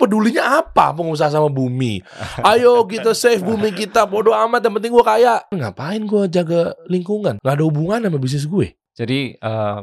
[0.00, 2.00] pedulinya apa pengusaha sama bumi?
[2.40, 4.64] Ayo kita save bumi kita, bodoh amat.
[4.64, 5.34] Yang penting gue kaya.
[5.52, 7.36] Ngapain gue jaga lingkungan?
[7.38, 8.72] Gak ada hubungan sama bisnis gue.
[8.96, 9.80] Jadi eh,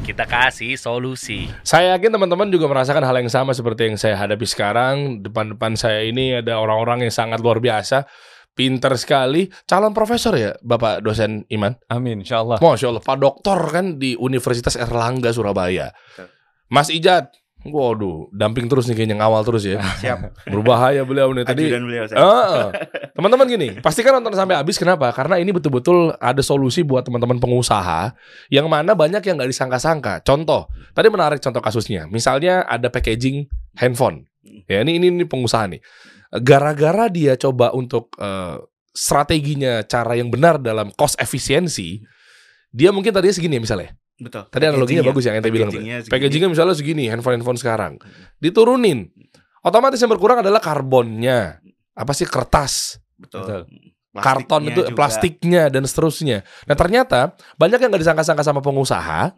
[0.00, 1.50] Kita kasih solusi.
[1.66, 5.18] Saya yakin teman-teman juga merasakan hal yang sama seperti yang saya hadapi sekarang.
[5.20, 8.06] Depan-depan saya ini ada orang-orang yang sangat luar biasa.
[8.54, 9.50] Pinter sekali.
[9.66, 11.74] Calon profesor ya, Bapak dosen Iman?
[11.90, 12.62] amin insyaallah.
[12.62, 15.90] Masya Allah, Pak Doktor kan di Universitas Erlangga, Surabaya.
[16.70, 17.34] Mas Ijat,
[17.68, 19.80] waduh, damping terus nih kayaknya ngawal terus ya.
[20.00, 20.48] Siap.
[20.48, 21.68] Berbahaya beliau nih tadi.
[21.68, 22.18] Ajudan beliau saya.
[22.18, 22.64] Ah,
[23.12, 24.80] teman-teman gini, pastikan nonton sampai habis.
[24.80, 25.12] Kenapa?
[25.12, 28.16] Karena ini betul-betul ada solusi buat teman-teman pengusaha
[28.48, 30.24] yang mana banyak yang nggak disangka-sangka.
[30.24, 32.08] Contoh, tadi menarik contoh kasusnya.
[32.08, 33.44] Misalnya ada packaging
[33.76, 34.24] handphone.
[34.64, 35.84] Ya, ini ini, ini pengusaha nih.
[36.40, 38.56] Gara-gara dia coba untuk eh,
[38.96, 42.00] strateginya cara yang benar dalam cost efisiensi,
[42.72, 43.90] dia mungkin tadinya segini ya misalnya.
[44.20, 44.42] Betul.
[44.52, 45.72] Tadi analoginya bagus ya yang ente bilang.
[45.72, 46.12] packagingnya segini.
[46.12, 47.92] Packagingnya misalnya segini, handphone-handphone sekarang.
[48.38, 49.08] Diturunin.
[49.64, 51.60] Otomatis yang berkurang adalah karbonnya.
[51.96, 53.44] Apa sih kertas, Betul.
[53.44, 53.62] Betul.
[54.20, 54.96] karton itu juga.
[54.96, 56.44] plastiknya dan seterusnya.
[56.64, 59.32] Nah, ternyata banyak yang nggak disangka-sangka sama pengusaha.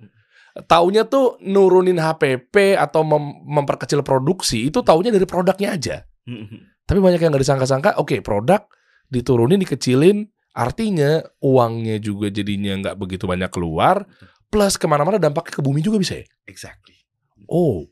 [0.69, 5.97] Taunya tuh nurunin HPP atau mem- memperkecil produksi itu taunya dari produknya aja.
[6.89, 8.67] Tapi banyak yang nggak disangka-sangka, oke produk
[9.13, 10.25] diturunin, dikecilin,
[10.57, 14.09] artinya uangnya juga jadinya nggak begitu banyak keluar,
[14.53, 16.27] plus ke mana-mana dampaknya ke bumi juga bisa ya?
[16.45, 17.01] Exactly.
[17.49, 17.89] Oh,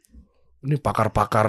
[0.60, 1.48] ini pakar-pakar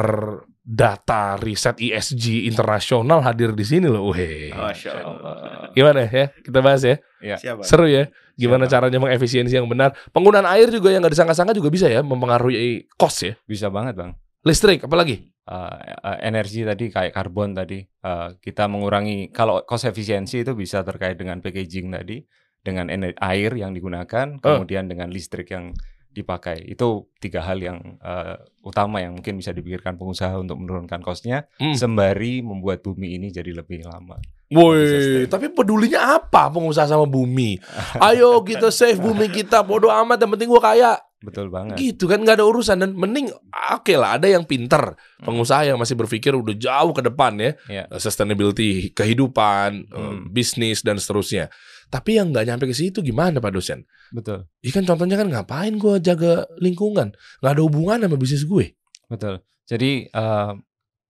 [0.64, 4.16] data riset ESG internasional hadir di sini loh.
[4.16, 4.56] Weh.
[4.56, 5.68] Masya Allah.
[5.76, 6.32] Gimana ya?
[6.32, 6.96] Kita bahas ya.
[7.20, 7.68] Bang.
[7.68, 8.08] Seru ya.
[8.40, 8.74] Gimana Siap.
[8.80, 9.92] caranya mengefisiensi yang benar.
[10.16, 13.34] Penggunaan air juga yang nggak disangka-sangka juga bisa ya mempengaruhi cost ya.
[13.44, 14.16] Bisa banget, Bang.
[14.48, 15.28] Listrik apalagi?
[15.42, 20.86] Eh, eh, energi tadi kayak karbon tadi eh, kita mengurangi kalau cost efisiensi itu bisa
[20.86, 22.22] terkait dengan packaging tadi
[22.62, 25.74] dengan air yang digunakan kemudian dengan listrik yang
[26.08, 31.48] dipakai itu tiga hal yang eh, utama yang mungkin bisa dipikirkan pengusaha untuk menurunkan costnya
[31.56, 31.72] Hmm.
[31.72, 34.20] sembari membuat bumi ini jadi lebih lama
[34.52, 37.56] Woi, tapi pedulinya apa pengusaha sama bumi?
[37.98, 40.20] Ayo kita save bumi kita, bodoh amat.
[40.20, 40.94] Yang penting gua kaya.
[41.22, 43.30] betul banget Gitu kan nggak ada urusan dan mending
[43.72, 47.52] oke lah ada yang pinter pengusaha yang masih berpikir udah jauh ke depan ya.
[47.70, 50.28] Eh, sustainability kehidupan eh, Hmm.
[50.28, 51.48] bisnis dan seterusnya.
[51.92, 53.84] Tapi yang nggak nyampe ke situ gimana Pak dosen?
[54.10, 57.12] betul Ya kan contohnya kan ngapain gua jaga lingkungan
[57.44, 58.74] nggak ada hubungan sama bisnis gue.
[59.06, 60.52] betul jadi eh,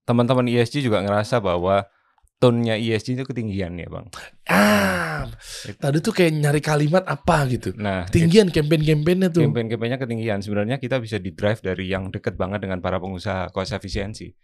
[0.02, 1.86] teman-teman ESG juga ngerasa bahwa
[2.36, 4.06] tone-nya ESG itu ketinggian ya bang
[4.50, 5.30] Ah,
[5.78, 7.70] tadi tuh kayak nyari kalimat apa gitu.
[7.78, 9.46] nah Tinggian campaign-campaignnya tuh.
[9.46, 10.42] Campaign-campaignnya ketinggian.
[10.42, 14.34] Sebenarnya kita bisa di drive dari yang deket banget dengan para pengusaha cost efisiensi.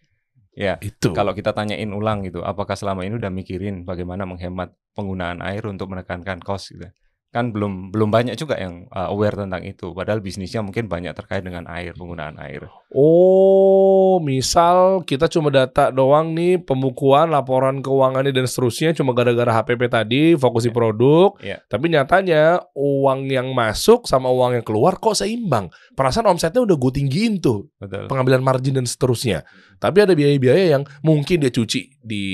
[0.58, 1.14] Ya, Itu.
[1.14, 5.86] kalau kita tanyain ulang gitu, apakah selama ini udah mikirin bagaimana menghemat penggunaan air untuk
[5.94, 6.90] menekankan cost gitu.
[7.28, 9.92] Kan belum belum banyak juga yang uh, aware tentang itu.
[9.92, 12.72] Padahal bisnisnya mungkin banyak terkait dengan air, penggunaan air.
[12.88, 19.82] Oh, misal kita cuma data doang nih, pembukuan, laporan keuangannya dan seterusnya cuma gara-gara HPP
[19.92, 20.76] tadi, fokus di Iya.
[20.80, 21.28] produk.
[21.44, 21.56] Iya.
[21.68, 25.68] Tapi nyatanya uang yang masuk sama uang yang keluar kok seimbang.
[25.92, 28.08] Perasaan omsetnya udah gue tinggiin tuh, Betul.
[28.08, 29.44] pengambilan margin dan seterusnya.
[29.76, 32.24] Tapi ada biaya-biaya yang mungkin dia cuci di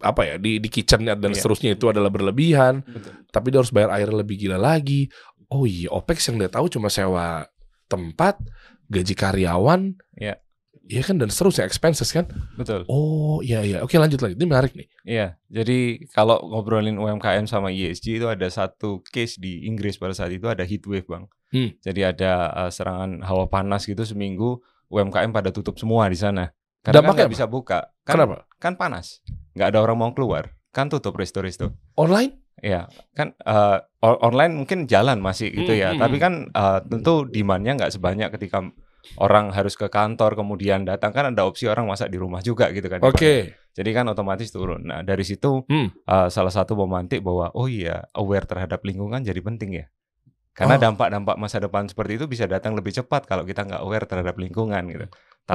[0.00, 1.36] apa ya di di kitchen dan Iya.
[1.36, 2.80] seterusnya itu adalah berlebihan.
[2.82, 3.12] Betul.
[3.28, 5.06] Tapi dia harus bayar air lebih gila lagi.
[5.50, 7.44] Oh iya, OPEX yang dia tahu cuma sewa
[7.86, 8.38] tempat,
[8.86, 10.38] gaji karyawan, Iya.
[10.90, 12.26] Iya kan dan seterusnya expenses kan.
[12.58, 12.82] Betul.
[12.90, 13.78] Oh iya iya.
[13.78, 14.34] Oke lanjut lanjut.
[14.34, 14.90] Ini menarik nih.
[15.06, 20.34] Iya, jadi kalau ngobrolin UMKM sama ESG itu ada satu case di Inggris pada saat
[20.34, 21.30] itu ada heat wave, Bang.
[21.54, 21.70] Hmm.
[21.78, 24.58] Jadi ada uh, serangan hawa panas gitu seminggu,
[24.90, 26.50] UMKM pada tutup semua di sana.
[26.80, 27.36] Karena Dampaknya kan nggak apa?
[27.36, 27.78] bisa buka.
[28.00, 28.36] Kan, Kenapa?
[28.56, 29.06] Kan panas.
[29.52, 30.56] Nggak ada orang mau keluar.
[30.70, 31.76] Kan tutup resto-resto.
[31.94, 32.32] Online?
[32.56, 35.88] Iya, kan uh, online mungkin jalan masih gitu Hmm, ya.
[35.90, 36.22] hmm, Tapi hmm.
[36.22, 38.68] kan uh, tentu demand-nya nggak sebanyak ketika
[39.16, 42.84] orang harus ke kantor kemudian datang kan ada opsi orang masak di rumah juga gitu
[42.86, 43.00] kan.
[43.00, 43.56] Oke.
[43.70, 44.84] Jadi kan otomatis turun.
[44.84, 45.88] Nah dari situ Hmm.
[46.04, 49.86] uh, salah satu memantik bahwa oh iya aware terhadap lingkungan jadi penting ya.
[50.52, 50.82] Karena Oh.
[50.82, 54.84] dampak-dampak masa depan seperti itu bisa datang lebih cepat kalau kita nggak aware terhadap lingkungan
[54.86, 55.06] gitu.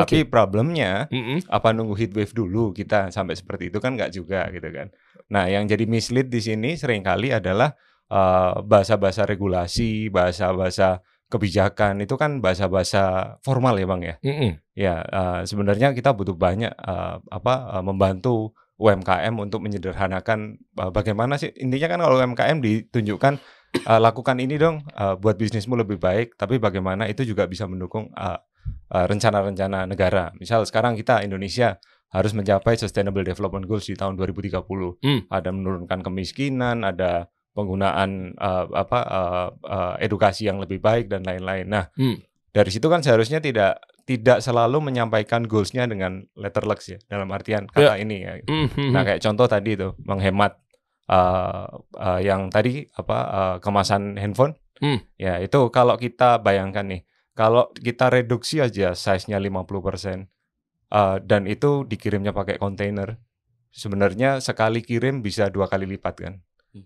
[0.03, 1.47] Tapi problemnya Mm-mm.
[1.47, 4.91] apa nunggu heat wave dulu kita sampai seperti itu kan nggak juga gitu kan.
[5.31, 7.71] Nah yang jadi mislead di sini sering kali adalah
[8.11, 14.15] uh, bahasa-bahasa regulasi, bahasa-bahasa kebijakan itu kan bahasa-bahasa formal ya bang ya.
[14.21, 14.51] Mm-mm.
[14.77, 21.41] Ya, eh, sebenarnya kita butuh banyak eh, apa eh, membantu UMKM untuk menyederhanakan eh, bagaimana
[21.41, 23.33] sih intinya kan kalau UMKM ditunjukkan
[23.73, 28.13] eh, lakukan ini dong eh, buat bisnismu lebih baik, tapi bagaimana itu juga bisa mendukung
[28.13, 28.39] eh,
[28.91, 30.31] eh, rencana-rencana negara.
[30.37, 31.77] Misal sekarang kita Indonesia
[32.13, 35.01] harus mencapai Sustainable Development Goals di tahun 2030.
[35.03, 35.19] Hmm.
[35.27, 41.65] Ada menurunkan kemiskinan, ada penggunaan eh, apa eh, eh, edukasi yang lebih baik dan lain-lain.
[41.67, 42.19] Nah, Hmm.
[42.55, 47.97] dari situ kan seharusnya tidak tidak selalu menyampaikan goalsnya dengan letterlux ya dalam artian kata
[47.97, 48.37] ini ya.
[48.45, 49.07] Hmm, hmm, Nah hmm.
[49.09, 50.61] kayak contoh tadi itu menghemat
[51.09, 51.65] uh,
[51.97, 54.53] uh, yang tadi apa uh, kemasan handphone.
[54.77, 55.01] Hmm.
[55.17, 57.01] Ya itu kalau kita bayangkan nih,
[57.35, 60.25] kalau kita reduksi aja size-nya 50%
[60.89, 63.19] uh, dan itu dikirimnya pakai kontainer,
[63.69, 66.33] sebenarnya sekali kirim bisa dua kali lipat kan?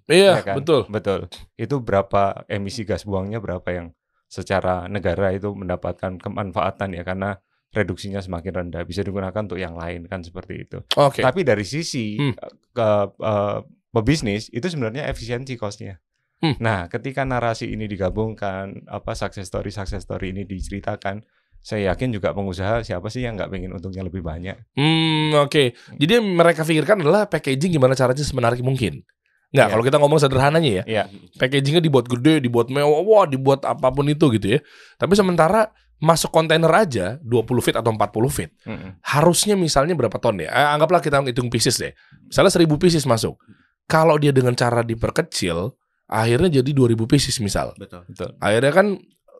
[0.05, 0.55] Iya, Ya kan?
[0.57, 0.85] betul.
[0.89, 1.19] Betul.
[1.53, 3.87] Itu berapa emisi gas buangnya berapa yang
[4.29, 10.05] secara negara itu mendapatkan kemanfaatan ya karena reduksinya semakin rendah bisa digunakan untuk yang lain
[10.05, 10.77] kan seperti itu.
[10.97, 11.21] Oke.
[11.21, 12.33] Tapi dari sisi Hmm.
[12.33, 13.59] eh, ke eh,
[13.89, 15.97] pebisnis itu sebenarnya efisiensi costnya.
[16.39, 16.55] Hmm.
[16.57, 21.19] Nah, ketika narasi ini digabungkan, apa success story success story ini diceritakan,
[21.59, 24.55] saya yakin juga pengusaha siapa sih yang nggak pengen untungnya lebih banyak.
[24.79, 25.75] Hmm, oke.
[25.99, 29.03] Jadi yang mereka pikirkan adalah packaging gimana caranya semenarik mungkin.
[29.51, 29.73] Nggak, Iya.
[29.75, 30.83] kalau kita ngomong sederhananya ya.
[30.87, 31.03] Iya.
[31.35, 34.59] Packagingnya dibuat gede, dibuat mewah, wah, dibuat apa pun itu gitu ya.
[34.95, 38.55] Tapi sementara masuk kontainer aja 20 feet atau 40 feet.
[38.63, 38.95] Mm-mm.
[39.03, 40.47] Harusnya misalnya berapa ton ya?
[40.47, 41.91] Eh, anggaplah kita hitung pieces deh.
[42.31, 43.35] Misalnya 1000 pieces masuk.
[43.83, 45.75] Kalau dia dengan cara diperkecil,
[46.09, 47.77] akhirnya jadi 2000 pieces misal.
[47.77, 48.03] Betul.
[48.09, 48.33] Betul.
[48.41, 48.87] Akhirnya kan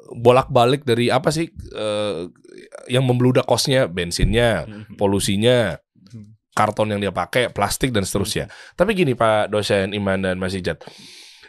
[0.10, 2.30] bolak-balik dari apa sih eh,
[2.90, 5.78] yang membludak kosnya, bensinnya, polusinya,
[6.10, 6.34] Hmm.
[6.58, 8.50] karton yang dia pakai, plastik dan seterusnya.
[8.74, 10.82] Tapi gini Pak dosen Iman dan Mas Ijat,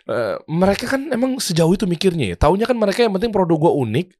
[0.05, 2.37] eh, mereka kan emang sejauh itu mikirnya ya.
[2.37, 4.13] Taunya kan mereka yang penting produk gua unik.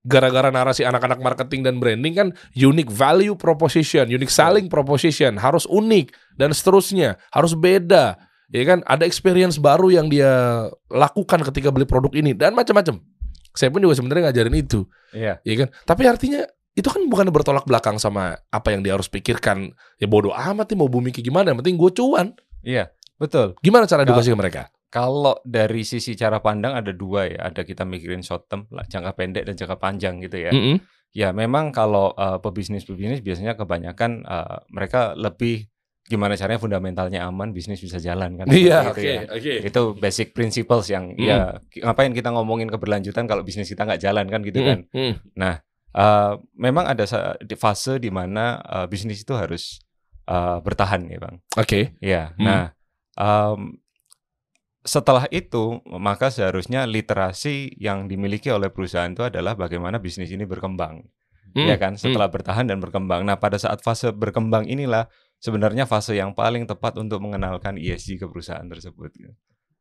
[0.00, 6.14] Gara-gara narasi anak-anak marketing dan branding kan unique value proposition, unique selling proposition harus unik
[6.40, 8.16] dan seterusnya, harus beda.
[8.50, 12.98] Ya kan, ada experience baru yang dia lakukan ketika beli produk ini dan macam-macam.
[13.54, 15.38] Saya pun juga sebenarnya ngajarin itu Iya.
[15.42, 15.68] ya kan?
[15.86, 16.42] Tapi artinya
[16.74, 19.70] itu kan bukan bertolak belakang sama apa yang dia harus pikirkan.
[20.02, 22.34] Ya bodoh amat nih mau bumi kayak gimana, yang penting gue cuan.
[22.66, 23.54] Iya, betul.
[23.62, 24.62] Gimana cara edukasi ke mereka?
[24.90, 29.14] Kalau dari sisi cara pandang ada dua ya, ada kita mikirin short term, lah, jangka
[29.14, 30.50] pendek dan jangka panjang gitu ya.
[30.50, 30.82] Mm-mm.
[31.14, 35.69] Ya memang kalau uh, pebisnis-pebisnis biasanya kebanyakan uh, mereka lebih
[36.10, 38.50] gimana caranya fundamentalnya aman, bisnis bisa jalan kan.
[38.50, 39.20] Iya, oke, itu ya.
[39.30, 39.54] oke.
[39.70, 41.22] Itu basic principles yang Hmm.
[41.22, 41.38] ya
[41.86, 44.78] ngapain kita ngomongin keberlanjutan kalau bisnis kita nggak jalan kan gitu Mm-mm, kan.
[44.90, 45.14] mm.
[45.90, 47.02] Uh, memang ada
[47.54, 49.78] fase di mana uh, bisnis itu harus
[50.26, 51.36] uh, bertahan ya bang.
[51.54, 51.94] Oke.
[51.98, 52.46] Ya, Hmm.
[52.46, 52.62] nah
[53.14, 53.78] em,
[54.80, 61.04] setelah itu maka seharusnya literasi yang dimiliki oleh perusahaan itu adalah bagaimana bisnis ini berkembang,
[61.50, 61.98] Mm, ya kan?
[61.98, 63.26] Setelah bertahan dan berkembang.
[63.26, 65.10] Nah, pada saat fase berkembang inilah
[65.40, 69.10] sebenarnya fase yang paling tepat untuk mengenalkan ESG ke perusahaan tersebut.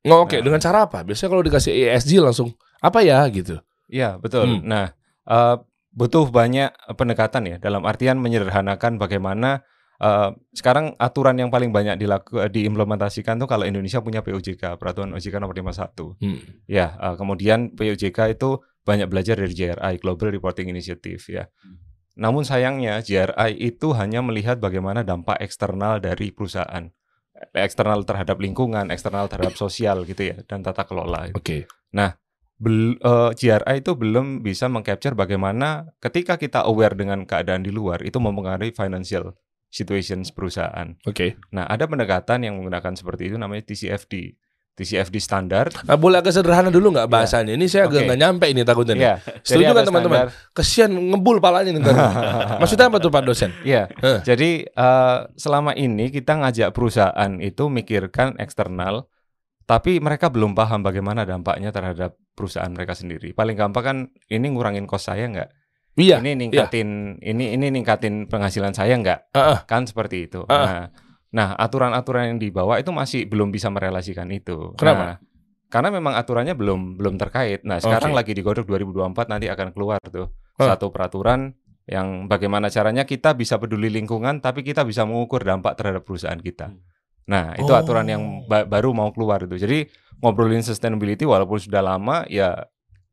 [0.07, 0.43] Oh, Oke, Nah.
[0.47, 1.03] dengan cara apa?
[1.03, 3.59] Biasanya kalau dikasih ESG langsung apa ya gitu.
[3.91, 4.47] Iya, betul.
[4.47, 4.63] Hmm.
[4.63, 4.95] Nah,
[5.27, 5.55] eh,
[5.91, 9.61] butuh banyak pendekatan ya dalam artian menyederhanakan bagaimana
[9.99, 15.43] eh, sekarang aturan yang paling banyak dilaku, diimplementasikan tuh kalau Indonesia punya POJK, Peraturan OJK
[15.43, 16.15] nomor 51.
[16.23, 16.39] Hmm.
[16.71, 21.51] Ya, eh, kemudian POJK itu banyak belajar dari GRI Global Reporting Initiative ya.
[22.19, 26.91] Namun sayangnya GRI itu hanya melihat bagaimana dampak eksternal dari perusahaan,
[27.55, 31.31] eksternal terhadap lingkungan, eksternal terhadap sosial gitu ya, dan tata kelola.
[31.31, 31.63] Oke.
[32.59, 38.03] Bel, eh, GRI itu belum bisa mengcapture bagaimana ketika kita aware dengan keadaan di luar
[38.03, 39.31] itu mempengaruhi financial
[39.71, 40.99] situations perusahaan.
[41.07, 41.39] Oke.
[41.55, 44.35] Nah, ada pendekatan yang menggunakan seperti itu namanya TCFD.
[44.79, 45.67] TCFD standar.
[45.83, 47.51] Nah, boleh agak sederhana dulu nggak bahasanya?
[47.59, 48.95] Ini saya agak nggak nyampe ini takutnya.
[48.95, 49.03] nih.
[49.03, 49.13] Iya.
[49.43, 50.19] Setuju kan teman-teman?
[50.55, 51.83] Kesian ngebul palanya nih.
[52.63, 53.51] Maksudnya apa tuh Pak dosen?
[53.67, 53.91] Iya.
[53.99, 54.23] Eh.
[54.23, 59.11] Jadi eh, selama ini kita ngajak perusahaan itu mikirkan eksternal,
[59.67, 63.35] tapi mereka belum paham bagaimana dampaknya terhadap perusahaan mereka sendiri.
[63.35, 63.97] Paling gampang kan
[64.31, 65.49] ini ngurangin kos saya nggak?
[65.99, 66.23] Iya.
[66.23, 69.35] Ini ningkatin ini ini ningkatin penghasilan saya nggak?
[69.35, 69.59] Heeh.
[69.67, 70.47] Kan seperti itu.
[70.47, 70.63] Heeh.
[70.63, 70.87] Nah,
[71.29, 74.73] nah aturan-aturan yang dibawa itu masih belum bisa merelasikan itu.
[74.75, 75.03] Kenapa?
[75.03, 75.15] Nah,
[75.69, 77.61] karena memang aturannya belum belum terkait.
[77.61, 78.17] Nah, sekarang Oke.
[78.17, 80.73] lagi digodok 2024 nanti akan keluar tuh Hah.
[80.73, 81.53] satu peraturan
[81.85, 86.73] yang bagaimana caranya kita bisa peduli lingkungan tapi kita bisa mengukur dampak terhadap perusahaan kita.
[86.73, 86.81] Hmm.
[87.29, 87.77] Nah, itu Oh.
[87.77, 89.53] aturan yang ba- baru mau keluar itu.
[89.53, 89.85] Jadi
[90.19, 92.65] ngobrolin sustainability walaupun sudah lama ya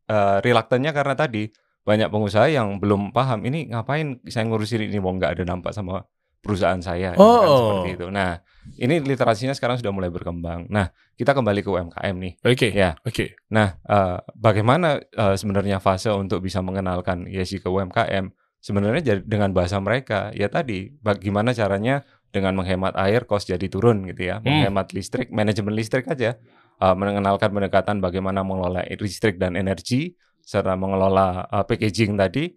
[0.06, 1.50] eh, reluctantnya karena tadi
[1.82, 6.02] banyak pengusaha yang belum paham ini ngapain saya ngurusin ini mau nggak ada dampak sama
[6.42, 7.58] perusahaan saya gitu kan, Oh.
[7.58, 8.06] seperti itu.
[8.10, 8.38] Nah,
[8.76, 10.66] ini literasinya sekarang sudah mulai berkembang.
[10.70, 12.32] Nah, kita kembali ke UMKM nih.
[12.44, 12.68] Oke.
[12.74, 12.94] Ya.
[13.02, 13.38] Oke.
[13.50, 18.30] Nah, eh, bagaimana eh, sebenarnya fase untuk bisa mengenalkan ESG ke UMKM?
[18.60, 22.02] Sebenarnya jadi dengan bahasa mereka, ya tadi, bagaimana caranya
[22.34, 24.50] dengan menghemat air, cost jadi turun gitu ya, Hmm.
[24.66, 26.34] menghemat listrik, manajemen listrik aja,
[26.82, 32.50] eh, mengenalkan pendekatan bagaimana mengelola listrik dan energi, serta mengelola eh, packaging tadi,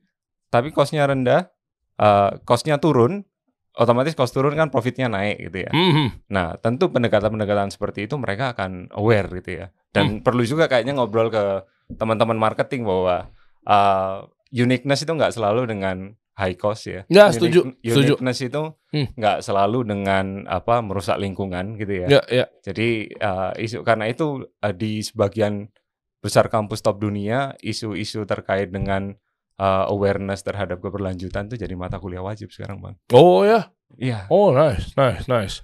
[0.50, 1.46] tapi costnya rendah,
[2.42, 3.22] costnya turun,
[3.80, 5.72] otomatis cost turun kan profitnya naik gitu ya.
[5.72, 6.28] Mhm.
[6.30, 9.72] Nah, tentu pendekatan-pendekatan seperti itu mereka akan aware gitu ya.
[9.90, 11.64] Dan perlu juga kayaknya ngobrol ke
[11.96, 13.32] teman-teman marketing bahwa
[13.64, 17.02] uh, uniqueness itu nggak selalu dengan high cost ya.
[17.08, 18.14] Ya, Unique- setuju, setuju.
[18.16, 19.08] Uniqueness itu Hmm.
[19.16, 22.08] nggak selalu dengan apa merusak lingkungan gitu ya.
[22.08, 22.46] Ya, ya.
[22.64, 25.68] Jadi uh, isu karena itu uh, di sebagian
[26.20, 29.16] besar kampus top dunia isu-isu terkait dengan
[29.60, 32.96] uh, awareness terhadap keberlanjutan itu jadi mata kuliah wajib sekarang bang.
[33.12, 33.68] Oh ya.
[34.00, 34.26] Iya.
[34.32, 35.56] Oh nice, nice, nice.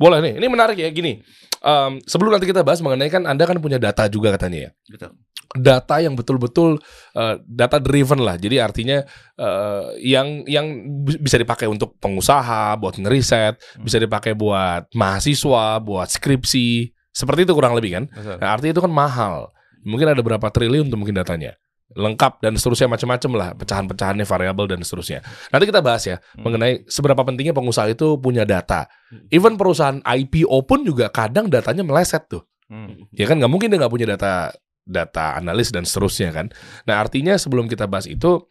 [0.00, 0.40] Boleh nih.
[0.40, 1.20] Ini menarik ya gini.
[1.62, 4.70] Em, sebelum nanti kita bahas mengenai kan Anda kan punya data juga katanya ya.
[4.90, 5.10] Betul.
[5.52, 6.80] Data yang betul-betul
[7.14, 8.40] eh, data driven lah.
[8.40, 9.04] Jadi artinya
[9.36, 10.66] eh, yang yang
[11.06, 16.90] bi- bisa dipakai untuk pengusaha, buat ngeriset, bisa dipakai buat mahasiswa, buat skripsi.
[17.12, 18.04] Seperti itu kurang lebih kan.
[18.08, 18.36] Betul.
[18.40, 19.52] Nah, artinya itu kan mahal.
[19.84, 21.58] Mungkin ada berapa triliun tuh mungkin datanya.
[21.92, 25.20] Lengkap dan seterusnya macam-macam lah, pecahan-pecahannya variabel dan seterusnya.
[25.52, 26.48] Nanti kita bahas ya Hmm.
[26.48, 28.88] mengenai seberapa pentingnya pengusaha itu punya data.
[29.28, 32.42] Even perusahaan IPO pun juga kadang datanya meleset tuh.
[32.72, 33.04] Hmm.
[33.12, 34.50] Ya kan nggak mungkin dia nggak punya data
[34.82, 36.46] data analis dan seterusnya kan.
[36.88, 38.48] Nah artinya sebelum kita bahas itu,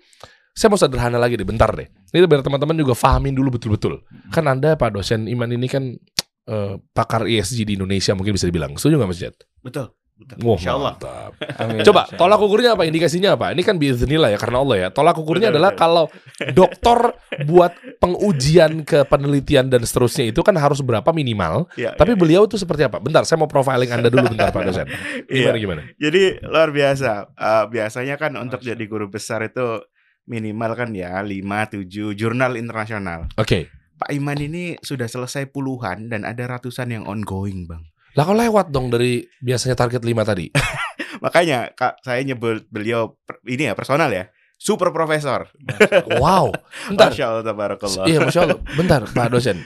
[0.54, 1.90] saya mau sederhana lagi deh, bentar deh.
[2.14, 4.00] Ini biar teman-teman juga fahamin dulu betul-betul.
[4.32, 5.96] Kan anda Pak dosen Iman ini kan
[6.48, 8.74] eh, pakar ESG di Indonesia mungkin bisa dibilang.
[8.76, 9.36] Setuju nggak Mas Jet?
[9.62, 9.94] Betul.
[10.40, 10.94] Wah, Insya Allah.
[10.96, 11.32] mantap.
[11.58, 11.84] Amin.
[11.88, 12.84] Coba tolak ukurnya apa?
[12.84, 13.52] Indikasinya apa?
[13.52, 14.88] Ini kan biiznillah ya karena Allah ya.
[14.90, 15.82] Tolak ukurnya Betul, adalah betul.
[15.82, 16.06] kalau
[16.60, 16.98] dokter
[17.44, 21.70] buat pengujian ke penelitian dan seterusnya itu kan harus berapa minimal.
[21.74, 22.20] Iya, Tapi iya.
[22.20, 22.98] beliau tuh seperti apa?
[22.98, 24.88] Bentar, saya mau profiling Anda dulu bentar Pak dosen.
[25.28, 25.62] Gimana Iya.
[25.62, 25.82] gimana?
[25.96, 27.12] Jadi luar biasa.
[27.32, 29.84] Eh, biasanya kan untuk jadi guru besar itu
[30.24, 31.34] minimal kan ya 5
[31.72, 33.28] 7 jurnal internasional.
[33.36, 33.68] Oke.
[33.98, 37.86] Pak Iman ini sudah selesai puluhan dan ada ratusan yang ongoing, Bang.
[38.12, 40.52] Lah kok lewat dong dari biasanya target 5 tadi?
[41.24, 43.16] Makanya Kak saya nyebut beliau
[43.46, 44.28] ini ya personal ya.
[44.62, 45.50] Super profesor.
[46.22, 46.54] Wow.
[46.86, 47.10] Bentar.
[47.10, 48.06] Masya Allah tabarakallah.
[48.06, 48.60] Iya, Masya Allah.
[48.78, 49.58] Bentar, Pak dosen.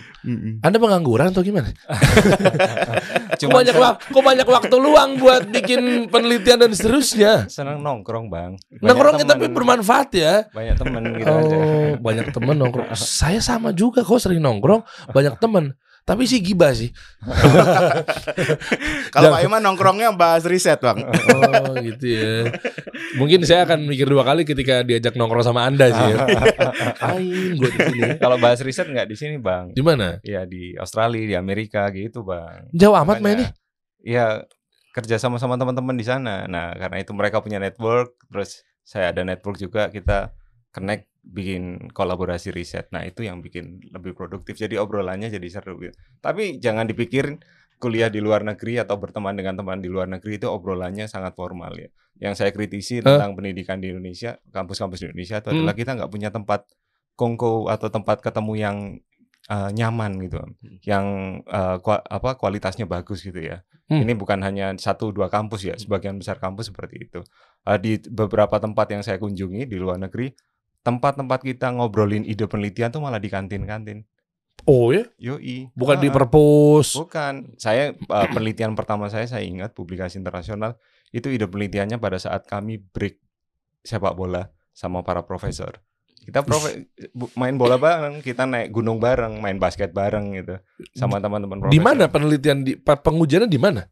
[0.63, 1.67] Anda pengangguran atau gimana?
[3.35, 7.51] Kok Cuma banyak, wak- kok banyak waktu luang buat bikin penelitian dan seterusnya?
[7.51, 8.55] senang nongkrong bang.
[8.55, 10.33] Banyak Nongkrongnya tapi bermanfaat ya.
[10.55, 11.55] Banyak temen gitu aja.
[11.59, 12.87] Oh, banyak temen nongkrong.
[13.19, 14.79] Saya sama juga kok sering nongkrong,
[15.11, 15.75] banyak temen.
[16.05, 16.93] Tapi sih gibah sih.
[19.13, 21.01] Kalau Pak Iman nongkrongnya bahas riset, Bang.
[21.01, 22.53] Oh, gitu ya.
[23.17, 26.17] Mungkin saya akan mikir dua kali ketika diajak nongkrong sama Anda sih ya.
[27.09, 28.21] Ain gue di sini.
[28.21, 29.73] Kalau bahas riset nggak di sini bang.
[29.73, 30.21] Di mana?
[30.21, 32.69] Ya di Australia, di Amerika gitu bang.
[32.69, 33.57] Jauh amat mainnya.
[34.05, 34.45] Ya
[34.93, 36.45] kerja sama sama teman-teman di sana.
[36.45, 40.37] Nah karena itu mereka punya network, terus saya ada network juga kita
[40.69, 42.93] connect bikin kolaborasi riset.
[42.93, 44.55] Nah itu yang bikin lebih produktif.
[44.55, 45.81] Jadi obrolannya jadi seru.
[45.81, 45.97] gitu.
[46.21, 47.41] Tapi jangan dipikirin
[47.81, 51.75] kuliah di luar negeri atau berteman dengan teman di luar negeri itu obrolannya sangat formal
[51.75, 51.89] ya.
[52.15, 53.19] Yang saya kritisi Hah?
[53.19, 55.57] tentang pendidikan di Indonesia, kampus-kampus di Indonesia itu Hmm.
[55.59, 56.63] adalah kita nggak punya tempat
[57.19, 58.77] kongko atau tempat ketemu yang
[59.51, 60.39] uh, nyaman gitu,
[60.87, 61.05] yang
[61.51, 63.67] uh, kua- apa kualitasnya bagus gitu ya.
[63.91, 64.01] Hmm.
[64.07, 67.19] Ini bukan hanya satu dua kampus ya, sebagian besar kampus seperti itu.
[67.67, 70.31] Uh, di beberapa tempat yang saya kunjungi di luar negeri,
[70.85, 74.05] tempat-tempat kita ngobrolin ide penelitian tuh malah di kantin-kantin.
[74.69, 75.03] Oh ya?
[75.17, 75.67] Yoi.
[75.73, 76.93] Bukan di Ah, perpus.
[76.93, 77.57] Bukan.
[77.57, 80.77] Saya uh, penelitian pertama saya saya ingat publikasi internasional
[81.09, 83.17] itu ide penelitiannya pada saat kami break
[83.81, 85.81] sepak bola sama para profesor.
[86.25, 86.89] Kita profe-
[87.37, 90.57] main bola bareng, kita naik gunung bareng, main basket bareng gitu
[90.97, 91.75] sama teman-teman profesor.
[91.77, 93.85] Di mana penelitian di pe- pengujiannya di mana?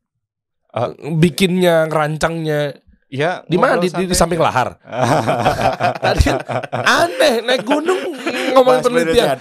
[0.74, 0.90] Ah.
[0.98, 2.74] Bikinnya, ngerancangnya
[3.14, 3.78] Ya, di mana?
[3.78, 4.74] Di, di, di samping lahar.
[6.04, 6.34] Tadi
[6.74, 8.02] aneh naik gunung
[8.58, 9.38] ngomongin Bahas penelitian.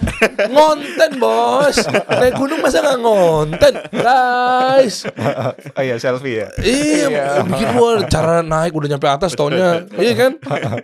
[0.53, 1.77] Ngonten bos.
[2.05, 5.09] Naik gunung masa nggak ngonten, guys.
[5.77, 6.47] oh iya, selfie ya.
[6.61, 7.25] Iya, Iya.
[7.49, 7.73] bikin
[8.13, 10.37] cara naik udah nyampe atas taunya, iya kan?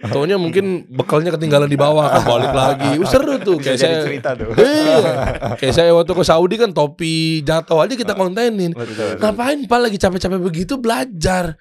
[0.10, 2.98] Taunya mungkin bekalnya ketinggalan di bawah, kan balik lagi.
[2.98, 3.98] Uh, seru tuh Bisa kayak saya.
[4.02, 4.50] cerita tuh.
[4.58, 4.98] Iya.
[5.62, 8.74] Kayak saya waktu ke Saudi kan topi jatuh aja kita kontenin.
[8.74, 9.22] Betul.
[9.22, 11.54] Ngapain Pak lagi capek-capek begitu belajar?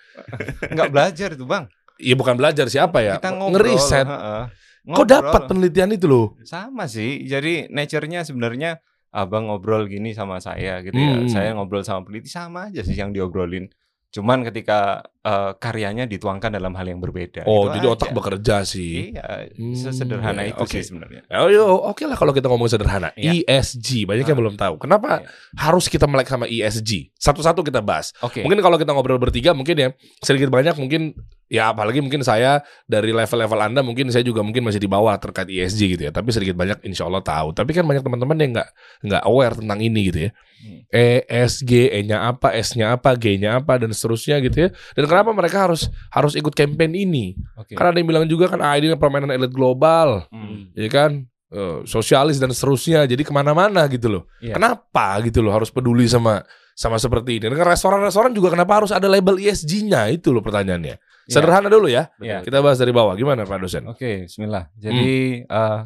[0.73, 1.67] Nggak belajar tuh, Bang.
[1.99, 3.19] Iya bukan belajar siapa ya?
[3.19, 3.75] Kita ngobrol.
[3.75, 4.07] Ngeriset.
[4.07, 4.43] heeh.
[4.89, 5.11] Kok Ngobrol.
[5.11, 6.27] dapat penelitian itu loh?
[6.47, 7.27] Sama sih.
[7.27, 8.79] Jadi nature-nya sebenarnya
[9.11, 11.19] abang ngobrol gini sama saya gitu ya.
[11.19, 11.29] Hmm.
[11.29, 13.67] Saya ngobrol sama peneliti sama aja sih yang diobrolin.
[14.09, 17.45] Cuman ketika eh, karyanya dituangkan dalam hal yang berbeda.
[17.45, 17.95] Oh, Itu jadi aja.
[18.01, 19.13] otak bekerja sih.
[19.13, 20.73] Iya, Hmm, sesederhana iya, itu oke.
[20.73, 21.29] sih sebenarnya.
[21.37, 23.13] Oh, yo, oke lah kalau kita ngomong sederhana.
[23.13, 23.45] Iya.
[23.45, 24.41] ESG banyak yang Ah.
[24.41, 24.75] belum tahu.
[24.81, 25.29] Kenapa Iya.
[25.61, 27.13] harus kita melek sama ESG?
[27.15, 28.17] Satu-satu kita bahas.
[28.25, 28.41] Oke.
[28.41, 29.89] Mungkin kalau kita ngobrol bertiga mungkin ya
[30.25, 31.13] sedikit banyak mungkin
[31.49, 35.53] ya apalagi mungkin saya dari level-level Anda mungkin saya juga mungkin masih di bawah terkait
[35.53, 36.13] ESG gitu ya.
[36.13, 37.53] Tapi sedikit banyak insya Allah tahu.
[37.53, 38.69] Tapi kan banyak teman-teman yang nggak
[39.05, 40.33] nggak aware tentang ini gitu ya.
[40.59, 40.81] Hmm.
[40.91, 44.69] ESG, E-nya apa, S-nya apa, G-nya apa dan seterusnya gitu ya.
[44.95, 47.35] Dan kenapa mereka harus harus ikut campaign ini?
[47.59, 47.75] Oke.
[47.75, 50.71] Karena ada yang bilang juga kan ah ini permainan elit global, Hmm.
[50.79, 51.27] ya kan?
[51.49, 53.09] Eh, sosialis dan seterusnya.
[53.09, 54.23] Jadi ke mana-mana gitu loh.
[54.39, 54.55] Iya.
[54.55, 56.45] Kenapa gitu loh harus peduli sama
[56.77, 57.51] sama seperti ini?
[57.51, 61.01] Dengan restoran-restoran juga kenapa harus ada label ESG-nya itu loh pertanyaannya.
[61.29, 62.09] Sederhana dulu ya.
[62.21, 62.41] Iya.
[62.45, 63.13] Kita bahas dari bawah.
[63.13, 63.85] Gimana Pak dosen?
[63.89, 64.69] Oke, Bismillah.
[64.77, 65.81] Jadi eh,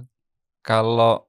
[0.62, 1.26] kalau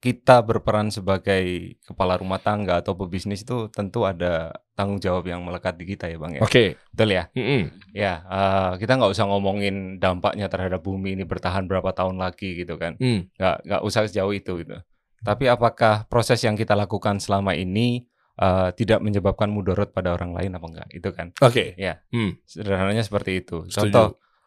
[0.00, 5.76] kita berperan sebagai kepala rumah tangga atau pebisnis itu tentu ada tanggung jawab yang melekat
[5.76, 6.42] di kita ya bang ya.
[6.42, 6.80] Oke.
[6.88, 7.28] Betul ya.
[7.36, 7.62] Mm-mm.
[7.92, 12.80] Ya, eh, kita nggak usah ngomongin dampaknya terhadap bumi ini bertahan berapa tahun lagi gitu
[12.80, 12.96] kan.
[12.96, 13.28] Hmm.
[13.36, 14.80] Nggak nggak usah sejauh itu gitu.
[15.20, 18.08] Tapi apakah proses yang kita lakukan selama ini
[18.40, 20.88] eh, tidak menyebabkan mudorot pada orang lain apa enggak?
[20.96, 21.36] Itu kan.
[21.44, 21.76] Oke.
[21.76, 22.00] Ya.
[22.08, 22.40] Hmm.
[22.48, 23.68] Sederhananya seperti itu.
[23.68, 23.76] Setuju.
[23.92, 24.06] Contoh,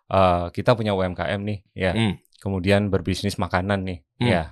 [0.09, 1.93] eh, kita punya UMKM nih, ya.
[1.93, 2.17] Hmm.
[2.41, 4.25] Kemudian berbisnis makanan nih, Hmm.
[4.33, 4.43] ya.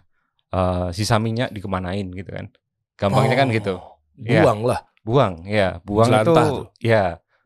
[0.51, 2.51] Eh, sisa minyak dikemanain gitu kan?
[3.00, 3.74] Gampangnya kan Oh, gitu.
[4.20, 4.43] Iya.
[4.43, 4.79] Buang lah.
[5.01, 5.79] Buang, ya.
[5.81, 6.65] Buang itu, Jelantah tuh.
[6.77, 7.05] ya.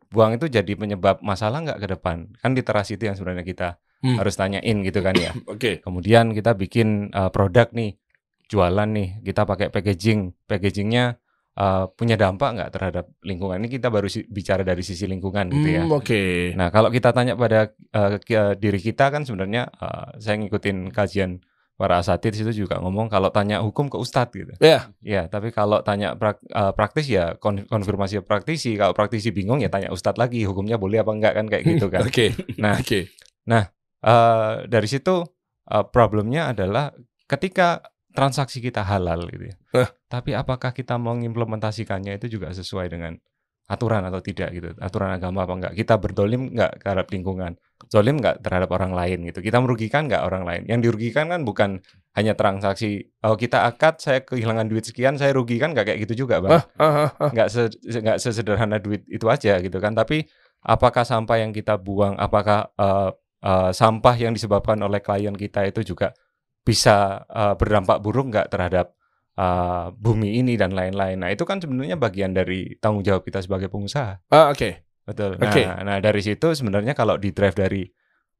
[0.09, 2.17] Buang itu jadi penyebab masalah nggak ke depan?
[2.41, 3.69] Kan literasi itu yang sebenarnya kita
[4.01, 4.17] Hmm.
[4.17, 5.31] harus tanyain gitu kan ya.
[5.53, 5.79] Oke.
[5.79, 7.93] Kemudian kita bikin eh, produk nih,
[8.45, 11.21] jualan nih, kita pakai packaging, packagingnya
[11.55, 13.61] eh, punya dampak nggak terhadap lingkungan?
[13.63, 15.83] Ini kita baru si- bicara dari sisi lingkungan gitu ya.
[15.85, 16.51] Hmm, Oke.
[16.57, 17.71] Nah, kalau kita tanya pada
[18.19, 21.39] ke- diri kita kan sebenarnya eh, saya ngikutin kajian
[21.75, 24.55] para asatid situ juga ngomong kalau tanya hukum ke ustadz gitu.
[24.63, 24.95] Iya.
[25.03, 28.79] Ya, tapi kalau tanya prak- eh, praktis ya kon- konfirmasi praktisi.
[28.79, 32.07] Kalau praktisi bingung ya tanya ustadz lagi hukumnya boleh apa enggak kan kayak gitu kan.
[32.07, 32.31] Oke.
[32.55, 33.11] Nah, Oke.
[34.03, 35.15] eh, dari situ
[35.67, 36.95] eh, problemnya adalah
[37.27, 37.83] ketika
[38.15, 39.55] transaksi kita halal gitu ya.
[39.75, 39.89] Eh.
[40.07, 43.19] Tapi apakah kita mau mengimplementasikannya itu juga sesuai dengan
[43.65, 44.69] aturan atau tidak gitu.
[44.77, 45.73] Aturan agama apa enggak.
[45.73, 47.57] Kita berdolim enggak terhadap lingkungan.
[47.89, 49.41] Zolim enggak terhadap orang lain gitu.
[49.41, 50.61] Kita merugikan enggak orang lain.
[50.69, 51.69] Yang dirugikan kan bukan
[52.13, 53.09] hanya transaksi.
[53.25, 56.61] Oh kita akad saya kehilangan duit sekian saya rugikan enggak kayak gitu juga bang.
[56.61, 57.29] Ah, ah, ah, ah.
[57.33, 60.29] nggak se- sesederhana duit itu aja gitu kan tapi
[60.65, 63.09] apakah sampah yang kita buang apakah eh,
[63.45, 66.15] eh, sampah yang disebabkan oleh klien kita itu juga
[66.65, 68.94] bisa eh, berdampak buruk nggak terhadap
[69.35, 73.67] eh, bumi ini dan lain-lain nah itu kan sebenarnya bagian dari tanggung jawab kita sebagai
[73.67, 74.83] pengusaha Ah, Oke.
[75.03, 75.63] betul nah, Oke.
[75.63, 77.83] nah dari situ sebenarnya kalau di drive dari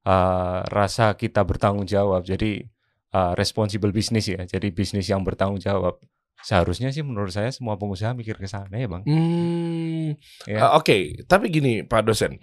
[0.02, 2.64] eh, rasa kita bertanggung jawab jadi
[3.12, 6.00] eh, responsible business ya jadi bisnis yang bertanggung jawab
[6.36, 10.14] seharusnya sih menurut saya semua pengusaha mikir ke sana ya bang Hmm.
[10.46, 10.78] Ya.
[10.78, 12.38] Oke, tapi gini Pak dosen,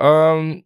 [0.00, 0.64] Em,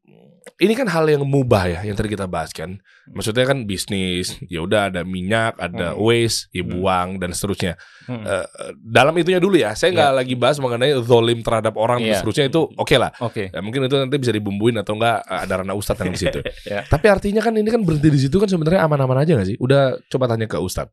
[0.56, 2.78] ini kan hal yang mubah ya, yang tadi kita bahas kan.
[3.06, 6.00] Maksudnya kan bisnis, ya udah ada minyak, ada Hmm.
[6.00, 6.70] waste, ya Hmm.
[6.70, 7.74] buang dan seterusnya.
[8.06, 8.22] Hmm.
[8.22, 8.46] Eh,
[8.78, 12.18] dalam itunya dulu ya, saya nggak lagi bahas mengenai zolim terhadap orang dan Iya.
[12.22, 13.10] seterusnya itu oke lah.
[13.18, 13.50] Oke.
[13.50, 16.38] Ya, mungkin itu nanti bisa dibumbuin atau enggak eh, ada ranah ustadz yang di situ.
[16.66, 16.82] Ya.
[16.82, 19.56] Tapi artinya kan ini kan berhenti di situ kan sebenarnya aman-aman aja gak sih?
[19.58, 20.90] Udah coba tanya ke ustadz.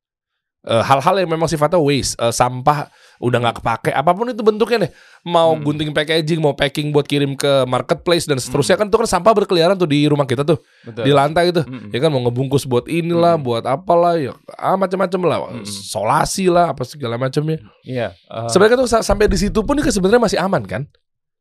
[0.63, 2.87] Eh, hal-hal yang memang sifatnya waste, eh, sampah
[3.17, 4.91] udah nggak kepake, apa pun itu bentuknya deh,
[5.23, 5.61] mau Hmm.
[5.61, 9.73] gunting packaging, mau packing buat kirim ke marketplace dan seterusnya kan itu kan sampah berkeliaran
[9.73, 11.03] tuh di rumah kita tuh, Betul.
[11.05, 11.89] di lantai itu, Mm-mm.
[11.89, 13.43] ya kan mau ngebungkus buat inilah, Hmm.
[13.43, 15.65] buat apalah, ya ah, macam-macam lah, Hmm.
[15.65, 17.61] solasi lah, apa segala macamnya.
[17.81, 18.13] Iya.
[18.13, 20.83] eh, Sebenarnya tuh sa- sampai di situ pun ini sebenarnya masih aman kan?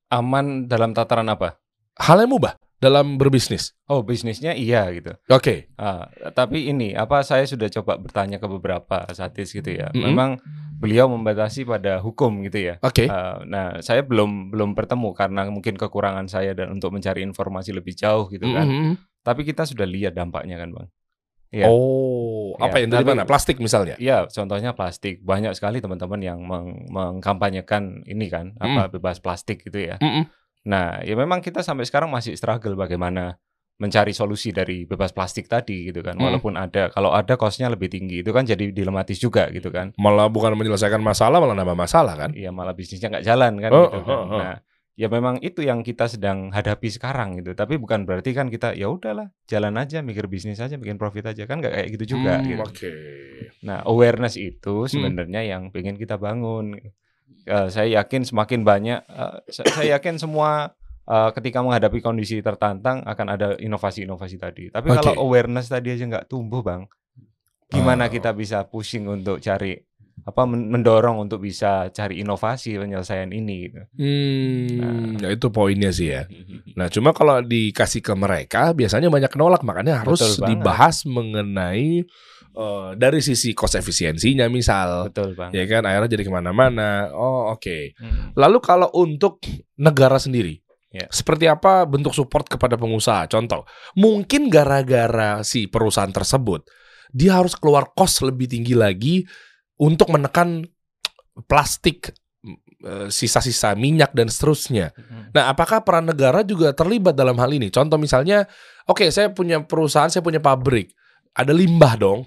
[0.08, 1.56] aman dalam tataran apa?
[1.96, 3.78] Hal yang mubah dalam berbisnis.
[3.86, 5.14] Oh, bisnisnya iya gitu.
[5.30, 5.70] Oke.
[5.78, 9.94] Ah, tapi ini apa saya sudah coba bertanya ke beberapa satis gitu ya.
[9.94, 10.02] Mm-mm.
[10.10, 10.42] Memang
[10.82, 12.82] beliau membatasi pada hukum gitu ya.
[12.82, 13.06] Oke.
[13.06, 17.94] Ah, nah, saya belum belum bertemu karena mungkin kekurangan saya dan untuk mencari informasi lebih
[17.94, 18.66] jauh gitu kan.
[18.66, 18.92] Mhm.
[19.22, 20.90] Tapi kita sudah lihat dampaknya kan, Bang.
[21.52, 21.68] Iya.
[21.68, 23.28] Oh, apa Ya, yang dari tapi- mana?
[23.28, 23.94] Plastik misalnya.
[24.00, 25.20] Iya, contohnya plastik.
[25.22, 30.00] Banyak sekali teman-teman yang meng- mengkampanyekan ini kan, apa bebas plastik gitu ya.
[30.00, 30.26] Mm-mm.
[30.68, 33.38] Nah, ya memang kita sampai sekarang masih struggle bagaimana
[33.82, 36.14] mencari solusi dari bebas plastik tadi gitu kan.
[36.14, 36.22] Mm.
[36.22, 39.90] Walaupun ada, kalau ada costnya lebih tinggi, itu kan jadi dilematis juga gitu kan.
[39.98, 42.30] Malah bukan menyelesaikan masalah, malah nambah masalah kan?
[42.30, 43.70] Iya, malah bisnisnya nggak jalan kan.
[43.74, 44.14] Oh, gitu oh, kan.
[44.14, 44.38] oh.
[44.38, 44.54] Nah,
[44.94, 47.58] ya memang itu yang kita sedang hadapi sekarang gitu.
[47.58, 51.42] Tapi bukan berarti kan kita ya udahlah, jalan aja, mikir bisnis aja, bikin profit aja
[51.48, 52.38] kan nggak kayak gitu juga.
[52.38, 52.62] Hmm, gitu.
[52.62, 52.94] Oke.
[53.66, 56.78] Nah, awareness itu sebenarnya yang pengen kita bangun.
[57.44, 59.00] Eh, saya yakin semakin banyak,
[59.48, 60.70] sa- saya yakin semua
[61.02, 64.64] eh, ketika menghadapi kondisi tertantang akan ada inovasi-inovasi tadi.
[64.68, 64.96] Tapi Oke.
[64.96, 66.86] kalau awareness tadi aja nggak tumbuh, bang,
[67.68, 68.08] gimana Oh.
[68.08, 69.74] kita bisa pushing untuk cari
[70.22, 73.66] apa men- mendorong untuk bisa cari inovasi penyelesaian ini?
[73.66, 73.82] Gitu.
[73.98, 76.22] Hmm, ya itu poinnya sih ya.
[76.78, 80.48] Nah, cuma kalau dikasih ke mereka biasanya banyak nolak, makanya harus Betul banget.
[80.54, 82.06] dibahas mengenai
[82.52, 85.50] eh, dari sisi cost efisiensinya misal, Betul, bang.
[85.52, 87.08] ya kan akhirnya jadi ke mana-mana.
[87.12, 87.96] Oh oke.
[87.96, 88.36] Hmm.
[88.36, 89.40] Lalu kalau untuk
[89.80, 90.60] negara sendiri,
[90.92, 91.08] Ya.
[91.08, 93.24] seperti apa bentuk support kepada pengusaha?
[93.24, 93.64] Contoh,
[93.96, 96.68] mungkin gara-gara si perusahaan tersebut
[97.12, 99.24] dia harus keluar cost lebih tinggi lagi
[99.76, 100.64] untuk menekan
[101.48, 102.12] plastik,
[102.84, 104.92] eh, sisa-sisa minyak dan seterusnya.
[104.96, 105.32] Hmm.
[105.32, 107.68] Nah, apakah peran negara juga terlibat dalam hal ini?
[107.68, 108.44] Contoh misalnya,
[108.88, 110.92] oke, saya punya perusahaan, saya punya pabrik,
[111.32, 112.20] ada limbah dong.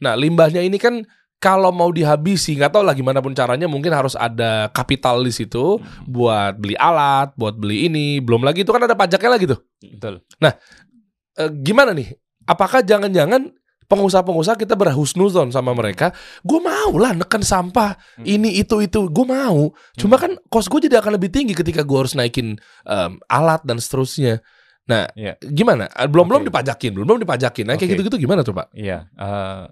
[0.00, 1.04] Nah, limbahnya ini kan
[1.40, 5.80] kalau mau dihabisi, nggak tahu lah gimana pun caranya, mungkin harus ada kapital di situ
[6.04, 8.20] buat beli alat, buat beli ini.
[8.20, 9.60] Belum lagi itu kan ada pajaknya lagi tuh.
[9.80, 10.20] Betul.
[10.40, 12.12] Eh, gimana nih?
[12.44, 13.56] Apakah jangan-jangan
[13.88, 16.12] pengusaha-pengusaha kita berhusnuzon sama mereka?
[16.44, 18.26] Gue mau lah neken sampah Hmm.
[18.28, 19.72] ini itu itu, gue mau.
[19.96, 23.80] Cuma kan kos gue jadi akan lebih tinggi ketika gue harus naikin em, alat dan
[23.80, 24.44] seterusnya.
[24.84, 25.38] Nah, Iya.
[25.40, 25.86] gimana?
[26.10, 26.48] Belum belum Oke.
[26.52, 27.64] dipajakin, belum belum dipajakin.
[27.64, 27.92] Nah, kayak Oke.
[27.96, 28.68] gitu-gitu gimana tuh pak?
[28.74, 29.62] Iya, eh,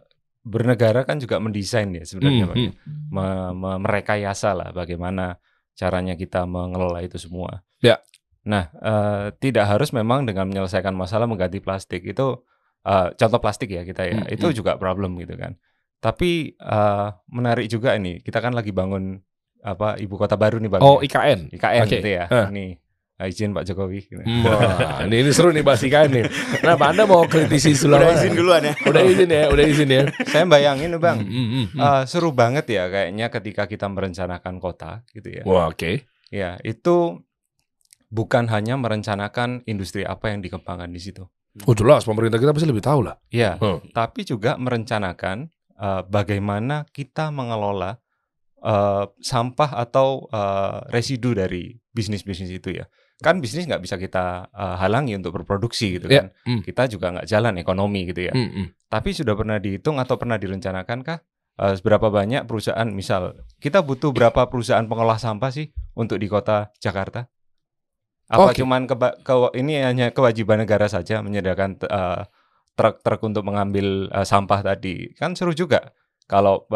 [0.48, 2.72] bernegara kan juga mendesain ya sebenarnya, Hmm, ya.
[3.12, 5.36] Me- me- merekayasa lah bagaimana
[5.76, 7.62] caranya kita mengelola itu semua.
[7.84, 8.00] Ya.
[8.48, 12.40] Nah, eh, tidak harus memang dengan menyelesaikan masalah mengganti plastik itu
[12.88, 14.56] eh, contoh plastik ya kita ya, Hmm, itu hmm.
[14.56, 15.60] juga problem gitu kan.
[16.00, 19.20] Tapi eh, menarik juga ini, kita kan lagi bangun
[19.58, 20.82] apa ibu kota baru nih bang.
[20.82, 21.10] Oh, ya.
[21.10, 21.40] IKN.
[21.52, 21.94] IKN oke.
[21.98, 22.24] gitu ya.
[22.48, 22.87] Ini eh,
[23.26, 24.06] izin Pak Jokowi.
[24.06, 24.22] gitu.
[24.46, 26.24] Wah, ini, ini seru nih bahas IKN nih.
[26.62, 28.14] Kenapa Anda mau kritisi Udah Sulawesi?
[28.22, 28.74] izin duluan ya.
[28.86, 30.02] Udah izin ya, udah izin ya.
[30.24, 31.18] Saya bayangin nih, bang.
[31.18, 31.80] Hmm, hmm, hmm, hmm.
[31.80, 35.42] eh, seru banget ya kayaknya ketika kita merencanakan kota gitu ya.
[35.42, 36.06] Wah, oke.
[36.30, 37.18] Ya, itu
[38.06, 41.26] bukan hanya merencanakan industri apa yang dikembangkan di situ.
[41.66, 43.18] Oh jelas, pemerintah kita pasti lebih tahu lah.
[43.28, 43.82] Ya, Hmm.
[43.90, 47.98] tapi juga merencanakan eh, bagaimana kita mengelola
[48.58, 52.86] eh, sampah atau eh, residu dari bisnis-bisnis itu ya.
[53.18, 56.26] Kan bisnis nggak bisa kita eh, halangi untuk berproduksi gitu Ya, kan.
[56.46, 56.60] hmm.
[56.62, 58.34] Kita juga nggak jalan ekonomi gitu ya.
[58.34, 58.66] Hmm, hmm.
[58.86, 61.18] Tapi sudah pernah dihitung atau pernah direncanakan kah
[61.58, 66.70] eh, seberapa banyak perusahaan misal kita butuh berapa perusahaan pengolah sampah sih untuk di kota
[66.78, 67.26] Jakarta?
[68.28, 68.60] Apa Oke.
[68.60, 69.16] cuman ke-
[69.54, 72.22] ini hanya kewajiban negara saja menyediakan eh,
[72.74, 75.10] truk-truk untuk mengambil eh, sampah tadi?
[75.12, 75.90] Kan seru juga
[76.28, 76.68] kalau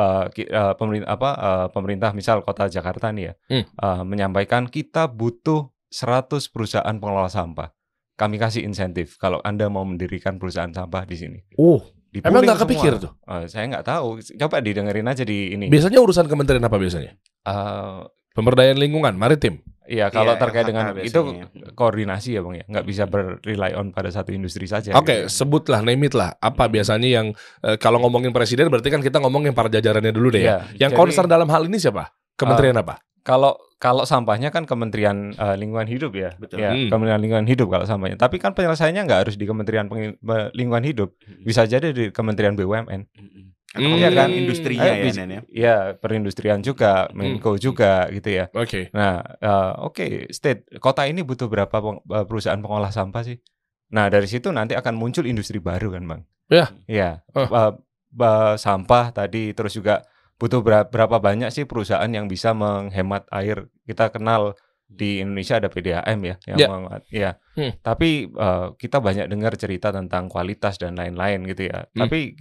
[0.74, 3.64] pemerintah apa eh, pemerintah misal kota Jakarta nih ya Hmm.
[3.68, 7.68] eh, menyampaikan kita butuh 100 perusahaan pengelola sampah.
[8.12, 11.38] Kami kasih insentif kalau Anda mau mendirikan perusahaan sampah di sini.
[11.54, 12.68] Oh, Di-pooling emang nggak semua.
[12.68, 13.12] kepikir tuh?
[13.26, 14.08] Eh, saya nggak tahu.
[14.20, 15.68] Coba didengerin aja di ini.
[15.68, 17.12] Biasanya urusan kementerian apa biasanya?
[17.44, 18.00] Eh,
[18.32, 19.60] Pemberdayaan lingkungan, maritim.
[19.84, 21.04] Iya, kalau Iya, terkait dengan biasanya.
[21.04, 21.20] itu
[21.70, 24.96] koordinasi ya bang ya, nggak bisa ber-rely on pada satu industri saja.
[24.96, 25.44] Oke, gitu.
[25.44, 26.32] sebutlah, name it lah.
[26.38, 27.26] Apa biasanya yang
[27.60, 30.64] eh, kalau ngomongin presiden berarti kan kita ngomongin para jajarannya dulu deh ya.
[30.72, 32.08] Iya, Yang jadi, concern dalam hal ini siapa?
[32.32, 33.04] Kementerian apa?
[33.20, 33.52] Kalau
[33.82, 36.62] kalau sampahnya kan Kementerian eh, Lingkungan Hidup ya, Betul.
[36.62, 36.86] ya Hmm.
[36.86, 38.14] Kementerian Lingkungan Hidup kalau sampahnya.
[38.14, 43.02] Tapi kan penyelesaiannya nggak harus di Kementerian Be- Lingkungan Hidup, bisa jadi di Kementerian BUMN.
[43.72, 43.98] Atau Hmm.
[43.98, 44.38] iya kan Hmm.
[44.38, 45.40] industrinya Eh, ya, Nen, ya.
[45.50, 48.46] Ya, perindustrian juga, Menko juga gitu ya.
[48.52, 48.92] Oke.
[48.92, 53.40] Nah, eh, oke, state kota ini butuh berapa peng- perusahaan pengolah sampah sih?
[53.90, 56.20] Nah, dari situ nanti akan muncul industri baru kan, Bang?
[56.46, 56.68] Ya.
[56.84, 57.24] Iya.
[57.32, 57.44] Oh.
[57.44, 57.72] Eh,
[58.12, 60.04] ba- sampah tadi terus juga
[60.42, 63.70] butuh bera- berapa banyak sih perusahaan yang bisa menghemat air?
[63.82, 66.66] Kita kenal di Indonesia ada PDAM ya yang Ya.
[66.68, 67.30] meng- ya.
[67.54, 67.72] Hmm.
[67.78, 71.86] Tapi eh, kita banyak dengar cerita tentang kualitas dan lain-lain gitu ya.
[71.86, 72.02] Hmm.
[72.02, 72.34] Tapi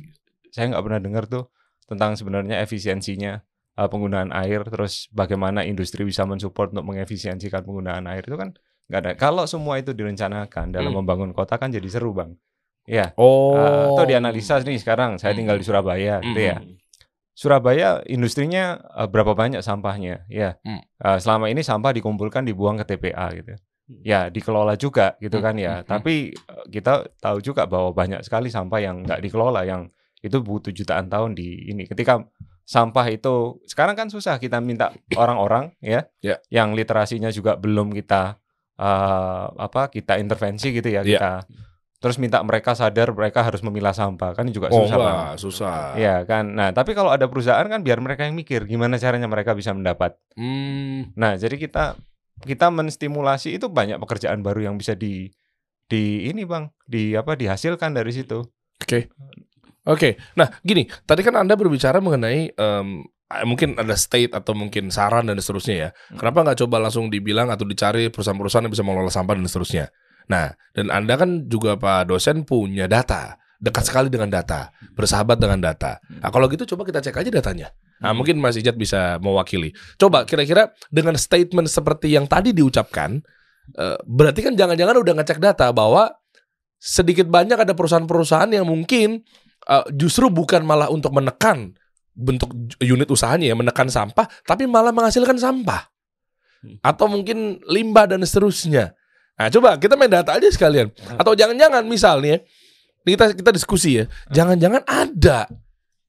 [0.49, 1.47] saya nggak pernah dengar tuh
[1.85, 3.39] tentang sebenarnya efisiensinya
[3.75, 8.51] uh, penggunaan air terus bagaimana industri bisa mensupport untuk mengefisiensikan penggunaan air itu kan
[8.87, 11.03] nggak ada kalau semua itu direncanakan dalam Hmm.
[11.03, 12.35] membangun kota kan jadi seru bang
[12.83, 13.55] ya Oh.
[13.55, 15.39] uh, atau dianalisa nih sekarang saya Hmm.
[15.39, 16.47] tinggal di Surabaya gitu Hmm.
[16.47, 16.57] ya
[17.41, 20.77] Surabaya industrinya uh, berapa banyak sampahnya ya Hmm.
[21.01, 23.58] Uh, selama ini sampah dikumpulkan dibuang ke TPA gitu
[24.06, 25.89] ya dikelola juga gitu Hmm, kan ya hmm, hmm.
[25.89, 26.13] tapi
[26.45, 29.89] uh, kita tahu juga bahwa banyak sekali sampah yang nggak dikelola yang
[30.21, 32.21] itu butuh jutaan tahun di ini ketika
[32.62, 36.38] sampah itu sekarang kan susah kita minta orang-orang ya Ya.
[36.54, 38.38] yang literasinya juga belum kita
[38.77, 41.17] uh, apa kita intervensi gitu ya Ya.
[41.17, 41.32] kita
[42.01, 45.93] terus minta mereka sadar mereka harus memilah sampah kan juga Oh susah susah.
[46.01, 46.57] Ya kan.
[46.57, 50.17] Nah, tapi kalau ada perusahaan kan biar mereka yang mikir gimana caranya mereka bisa mendapat.
[50.33, 51.13] Hmm.
[51.13, 52.01] Nah, jadi kita
[52.41, 55.29] kita menstimulasi itu banyak pekerjaan baru yang bisa di
[55.85, 58.41] di ini Bang, di apa dihasilkan dari situ.
[58.81, 59.13] Oke.
[59.85, 60.17] Oke.
[60.33, 62.85] Nah, gini, tadi kan Anda berbicara mengenai eh,
[63.45, 65.89] mungkin ada state atau mungkin saran dan seterusnya ya.
[66.17, 69.85] Kenapa nggak coba langsung dibilang atau dicari perusahaan-perusahaan yang bisa mengelola sampah dan seterusnya.
[70.29, 75.62] Nah, dan Anda kan juga Pak dosen punya data, dekat sekali dengan data, bersahabat dengan
[75.62, 76.01] data.
[76.21, 77.67] Nah, kalau gitu coba kita cek aja datanya.
[78.01, 79.73] Nah, mungkin Mas Ijat bisa mewakili.
[80.01, 83.21] Coba kira-kira dengan statement seperti yang tadi diucapkan,
[83.77, 86.10] eh, berarti kan jangan-jangan udah ngecek data bahwa
[86.81, 89.21] sedikit banyak ada perusahaan-perusahaan yang mungkin
[89.69, 91.77] eh, justru bukan malah untuk menekan
[92.12, 95.91] bentuk unit usahanya ya menekan sampah, tapi malah menghasilkan sampah
[96.86, 98.93] atau mungkin limbah dan seterusnya.
[99.41, 100.93] Nah, coba kita main data aja sekalian.
[101.17, 102.45] Atau jangan-jangan misalnya
[103.01, 105.49] kita kita diskusi ya, jangan-jangan ada.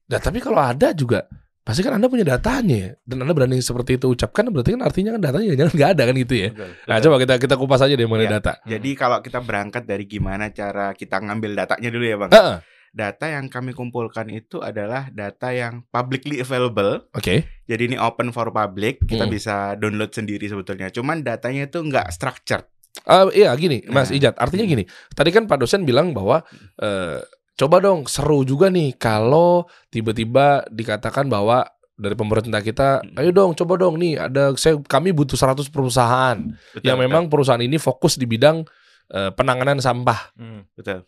[0.04, 1.24] Nah, tapi kalau ada juga
[1.62, 2.90] pasti kan Anda punya datanya ya.
[3.02, 6.14] dan Anda berani seperti itu ucapkan berarti kan artinya kan datanya jangan nggak ada kan
[6.18, 6.48] gitu ya.
[6.84, 8.36] Nah, coba kita kita kupas aja deh mengenai Iya.
[8.36, 8.52] data.
[8.66, 12.30] Jadi kalau kita berangkat dari gimana cara kita ngambil datanya dulu ya bang.
[12.30, 12.56] Heeh.
[12.92, 17.08] data yang kami kumpulkan itu adalah data yang publicly available.
[17.16, 17.48] Oke.
[17.64, 19.32] Jadi ini open for public, kita Hmm.
[19.32, 20.92] bisa download sendiri sebetulnya.
[20.92, 22.68] Cuman datanya itu nggak structured.
[23.02, 24.18] Eh, iya gini, Mas Nah.
[24.20, 24.34] Ijat.
[24.36, 24.84] Artinya gini.
[25.16, 26.44] Tadi kan Pak dosen bilang bahwa
[26.78, 27.18] eh,
[27.56, 33.78] coba dong seru juga nih kalau tiba-tiba dikatakan bahwa dari pemerintah kita, ayo dong, coba
[33.78, 36.34] dong nih ada saya kami butuh 100 perusahaan
[36.74, 37.06] Betul, yang betul.
[37.06, 38.64] memang perusahaan ini fokus di bidang
[39.12, 40.32] eh, penanganan sampah.
[40.34, 40.64] Hmm.
[40.72, 41.04] betul.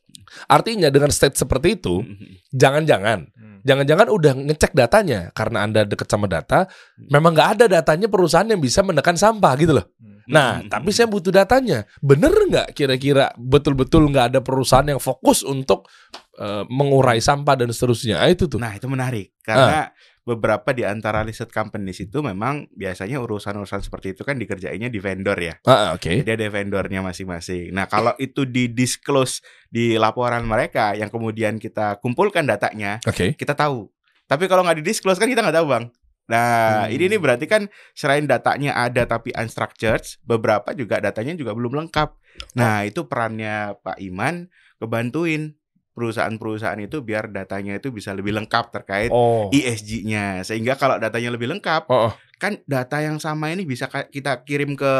[0.46, 2.04] Artinya dengan state seperti itu,
[2.52, 3.60] jangan-jangan Hmm.
[3.64, 6.68] Jangan-jangan udah ngecek datanya karena Anda deket sama data,
[7.00, 9.88] memang nggak ada datanya perusahaan yang bisa menekan sampah gitu loh.
[9.96, 10.20] Hmm.
[10.28, 10.68] Nah, Hmm.
[10.68, 11.88] tapi saya butuh datanya.
[12.04, 15.88] Bener nggak kira-kira betul-betul nggak ada perusahaan yang fokus untuk
[16.34, 18.18] eh, mengurai sampah dan seterusnya?
[18.18, 18.58] Ah, itu tuh.
[18.58, 24.24] Nah, itu menarik karena beberapa di antara listed companies itu memang biasanya urusan-urusan seperti itu
[24.24, 25.54] kan dikerjainnya di vendor ya.
[25.68, 26.24] Ah, ah, oke.
[26.24, 27.70] Jadi ada vendornya masing-masing.
[27.76, 33.37] Nah, kalau itu di disclose di laporan mereka yang kemudian kita kumpulkan datanya, Oke.
[33.37, 33.92] kita tahu.
[34.24, 35.84] Tapi kalau nggak di disclose kan kita nggak tahu, Bang.
[36.24, 36.94] Nah, Hmm.
[36.96, 42.16] ini nih berarti kan selain datanya ada tapi unstructured, beberapa juga datanya juga belum lengkap.
[42.56, 44.48] Nah, itu perannya Pak Iman
[44.80, 45.52] kebantuin
[45.94, 49.48] perusahaan-perusahaan itu biar datanya itu bisa lebih lengkap terkait Oh.
[49.54, 50.42] ESG-nya.
[50.42, 52.12] Sehingga kalau datanya lebih lengkap, Oh, oh.
[52.37, 54.92] kan data yang sama ini bisa kita kirim ke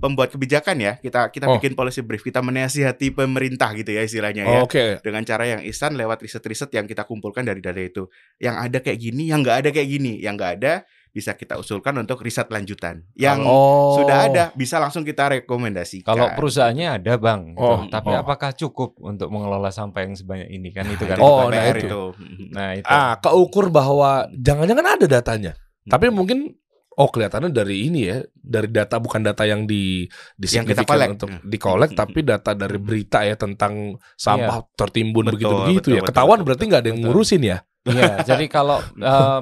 [0.00, 0.92] pembuat kebijakan ya.
[1.00, 1.56] Kita kita Oh.
[1.56, 4.60] bikin policy brief, kita menasihati pemerintah gitu ya istilahnya ya.
[4.60, 5.00] Oke.
[5.00, 8.04] Dengan cara yang instan lewat riset-riset yang kita kumpulkan dari data itu.
[8.36, 10.84] Yang ada kayak gini, yang nggak ada kayak gini, yang nggak ada
[11.16, 13.00] bisa kita usulkan untuk riset lanjutan.
[13.16, 13.96] Yang Oh.
[13.96, 16.04] sudah ada bisa langsung kita rekomendasikan.
[16.04, 17.64] Kalau perusahaannya ada bang, gitu.
[17.64, 18.20] Oh, tapi oh.
[18.20, 21.16] apakah cukup untuk mengelola sampah yang sebanyak ini kan itu kan?
[21.16, 22.12] Oh, nah itu.
[22.52, 22.84] Nah itu.
[22.84, 25.52] Ah, keukur bahwa jangan-jangan ada datanya.
[25.82, 25.96] Hmm.
[25.96, 26.52] Tapi mungkin
[26.92, 30.04] oh kelihatannya dari ini ya, dari data bukan data yang di
[30.38, 31.12] Yang kita collect.
[31.16, 31.44] untuk Hmm.
[31.44, 31.98] dikolek Hmm.
[31.98, 36.00] tapi data dari berita ya tentang sampah tertimbun Betul, begitu-begitu betul, ya.
[36.00, 37.08] betul, Ketahuan betul, berarti nggak ada yang betul.
[37.08, 37.58] ngurusin ya.
[37.86, 39.40] Iya, jadi kalau eh,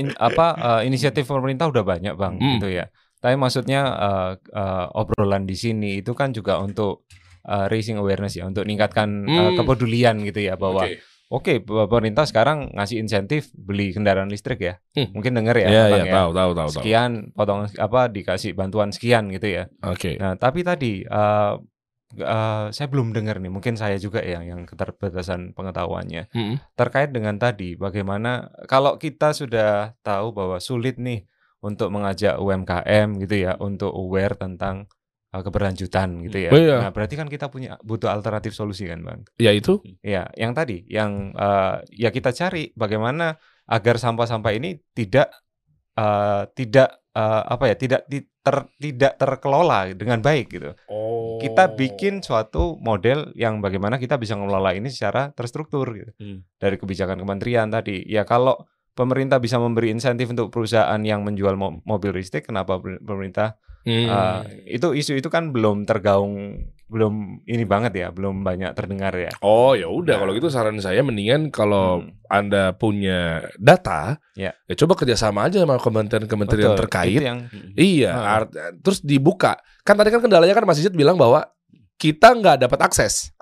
[0.00, 2.52] in- apa eh, inisiatif pemerintah udah banyak bang, Hmm.
[2.56, 2.88] gitu ya.
[3.20, 7.04] Tapi maksudnya eh, eh, obrolan di sini itu kan juga untuk
[7.46, 9.54] eh, raising awareness ya, untuk meningkatkan Hmm.
[9.54, 10.98] kepedulian gitu ya bahwa Oke.
[11.26, 15.14] oke pemerintah sekarang ngasih insentif beli kendaraan listrik ya, Hmm.
[15.14, 16.14] mungkin denger ya, Iya, Bang, iya, ya.
[16.22, 16.68] tahu, tahu, tahu.
[16.74, 19.64] Sekian potong apa dikasih bantuan sekian gitu ya.
[19.82, 20.18] Oke.
[20.18, 21.52] Nah, tapi tadi eh,
[22.14, 26.54] eh, saya belum dengar nih, mungkin saya juga ya yang keterbatasan pengetahuannya Mm.
[26.78, 31.26] terkait dengan tadi bagaimana kalau kita sudah tahu bahwa sulit nih
[31.64, 34.86] untuk mengajak UMKM gitu ya untuk aware tentang
[35.34, 36.50] uh, keberlanjutan gitu ya.
[36.54, 36.76] Oh, iya.
[36.86, 39.20] Nah, berarti kan kita punya butuh alternatif solusi kan, Bang.
[39.40, 39.82] Ya itu.
[40.04, 45.32] Ya, yang tadi yang uh, ya kita cari bagaimana agar sampah-sampah ini tidak
[45.98, 50.76] uh, tidak uh, apa ya, tidak di- ter- tidak terkelola dengan baik gitu.
[50.92, 51.40] Oh.
[51.40, 56.12] Kita bikin suatu model yang bagaimana kita bisa mengelola ini secara terstruktur gitu.
[56.20, 56.44] Hmm.
[56.60, 58.04] Dari kebijakan kementerian tadi.
[58.04, 63.56] Ya kalau pemerintah bisa memberi insentif untuk perusahaan yang menjual mo- mobil listrik, kenapa pemerintah
[63.86, 64.10] Hmm.
[64.10, 69.30] uh, itu isu itu kan belum tergaung, belum ini banget ya, belum banyak terdengar ya.
[69.42, 70.20] Oh ya udah Nah.
[70.22, 72.14] kalau gitu saran saya mendingan kalau Hmm.
[72.30, 74.54] anda punya data, Ya.
[74.78, 77.18] coba kerjasama aja sama kementerian-kementerian terkait.
[77.18, 77.40] itu yang
[77.74, 78.34] Iya, Ah.
[78.40, 79.58] art- terus dibuka.
[79.82, 81.42] Kan tadi kan kendalanya kan Mas Ijit bilang bahwa
[81.96, 83.34] kita nggak dapat akses.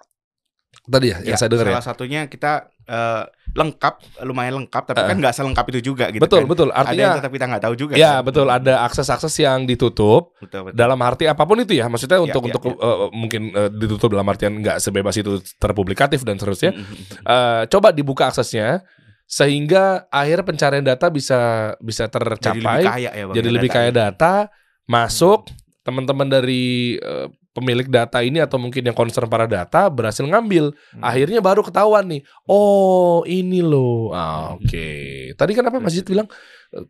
[0.84, 1.72] Tadi ya, yang Ya, saya dengar ya.
[1.74, 3.24] salah satunya kita eh,
[3.56, 5.08] lengkap, lumayan lengkap, tapi Eh.
[5.08, 6.48] kan nggak selengkap itu juga gitu Betul, kan.
[6.52, 6.68] betul.
[6.68, 7.92] Ada yang Artinya tetap kita nggak tahu juga.
[7.94, 8.20] ya kan.
[8.22, 10.76] betul ada akses-akses yang ditutup Betul, betul.
[10.76, 11.88] dalam arti apa pun itu ya.
[11.88, 12.76] Maksudnya Ya, untuk ya, untuk ya.
[12.76, 16.76] eh, mungkin eh, ditutup dalam artian nggak sebebas itu terpublikatif dan seterusnya.
[17.24, 18.84] Eh, coba dibuka aksesnya
[19.24, 21.40] sehingga akhir pencarian data bisa
[21.80, 24.52] bisa Jadi lebih tercapai kaya ya, Bang, jadi ya lebih kaya data
[24.84, 25.48] masuk
[25.80, 30.74] teman-teman dari eh, pemilik data ini atau mungkin yang concern para data berhasil ngambil.
[30.90, 31.00] Hmm.
[31.00, 34.10] akhirnya baru ketahuan nih oh ini loh.
[34.10, 34.88] Ah, oke.
[35.32, 36.26] Tadi kan apa Mas Jit bilang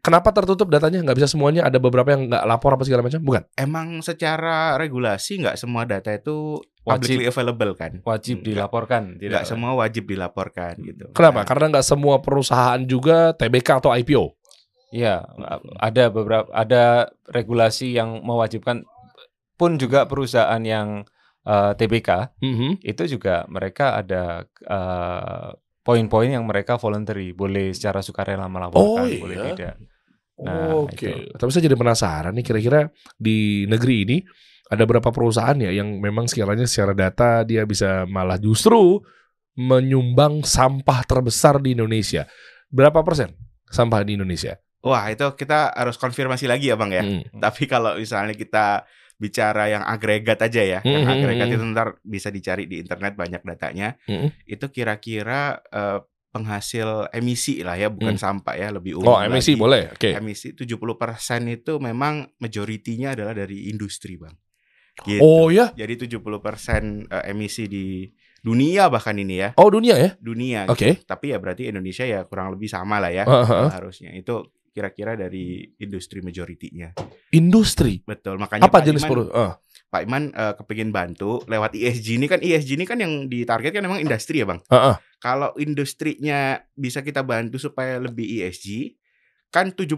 [0.00, 1.04] kenapa tertutup datanya?
[1.04, 1.62] Nggak bisa semuanya?
[1.62, 3.20] Ada beberapa yang nggak lapor apa segala macam?
[3.20, 3.44] Bukan.
[3.54, 8.00] Emang secara regulasi nggak semua data itu publicly available kan?
[8.02, 9.42] wajib Nggak- dilaporkan, Nggak tidak.
[9.44, 11.08] semua wajib dilaporkan gitu.
[11.12, 11.40] kenapa?
[11.40, 14.36] Nah, karena nggak semua perusahaan juga TBK atau IPO
[14.92, 15.26] Iya,
[15.76, 18.86] ada beberapa ada regulasi yang mewajibkan
[19.54, 21.02] pun juga perusahaan yang
[21.44, 22.80] eh, TBK Mhm.
[22.80, 25.48] itu juga mereka ada eh,
[25.84, 29.46] poin-poin yang mereka voluntary, boleh secara sukarela Oh, melaporkan, boleh iya?
[29.52, 29.74] tidak.
[30.40, 31.36] Nah, Oke, itu.
[31.36, 34.16] tapi saya jadi penasaran nih kira-kira di negeri ini
[34.66, 39.04] ada berapa perusahaan ya yang memang sekiranya secara data dia bisa malah justru
[39.54, 42.26] menyumbang sampah terbesar di Indonesia.
[42.66, 43.36] Berapa persen
[43.70, 44.58] sampah di Indonesia?
[44.82, 47.02] Wah itu kita harus konfirmasi lagi ya bang ya.
[47.04, 47.22] Hmm.
[47.38, 48.84] Tapi kalau misalnya kita
[49.24, 50.80] bicara yang agregat aja ya.
[50.84, 51.54] Yang Mhm, agregat mhm.
[51.56, 53.96] itu ntar bisa dicari di internet banyak datanya.
[54.04, 54.28] Mhm.
[54.44, 59.62] Itu kira-kira eh, penghasil emisi lah ya, bukan sampah ya, lebih umum Oh, emisi lagi.
[59.62, 59.82] boleh.
[59.94, 60.10] Oke.
[60.12, 64.34] Emisi 70% itu memang majoritinya adalah dari industri, Bang.
[64.94, 65.22] Gitu.
[65.22, 65.70] Oh ya.
[65.72, 68.10] Jadi 70% eh, emisi di
[68.42, 70.10] dunia bahkan ini ya, Oh, dunia ya.
[70.18, 70.66] dunia.
[70.66, 70.98] Oke.
[70.98, 71.06] gitu.
[71.06, 73.68] Tapi ya berarti Indonesia ya kurang lebih sama lah ya Heeh.
[73.70, 74.10] harusnya.
[74.12, 76.98] Itu kira-kira dari industri majoritinya.
[77.30, 78.02] Industri.
[78.02, 78.42] Betul.
[78.42, 79.30] Makanya Apa Pak jenis Iman, produk?
[79.30, 79.52] Ah.
[79.86, 84.02] Pak Iman eh, kepingin bantu lewat ESG ini kan ESG ini kan yang ditargetkan memang
[84.02, 84.58] industri ya, Bang.
[84.66, 84.98] Heeh.
[85.22, 88.98] Kalau industrinya bisa kita bantu supaya lebih ESG,
[89.48, 89.94] kan 70%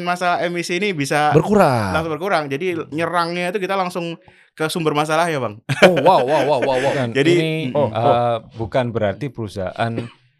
[0.00, 1.92] masalah emisi ini bisa Berkurang.
[1.92, 2.48] langsung berkurang.
[2.48, 4.16] Jadi nyerangnya itu kita langsung
[4.56, 5.60] ke sumber masalah ya, Bang.
[5.84, 6.80] Oh, wow, wow, wow, wow, wow.
[6.80, 9.92] Bukan, Jadi- ini Oh, eh, bukan berarti perusahaan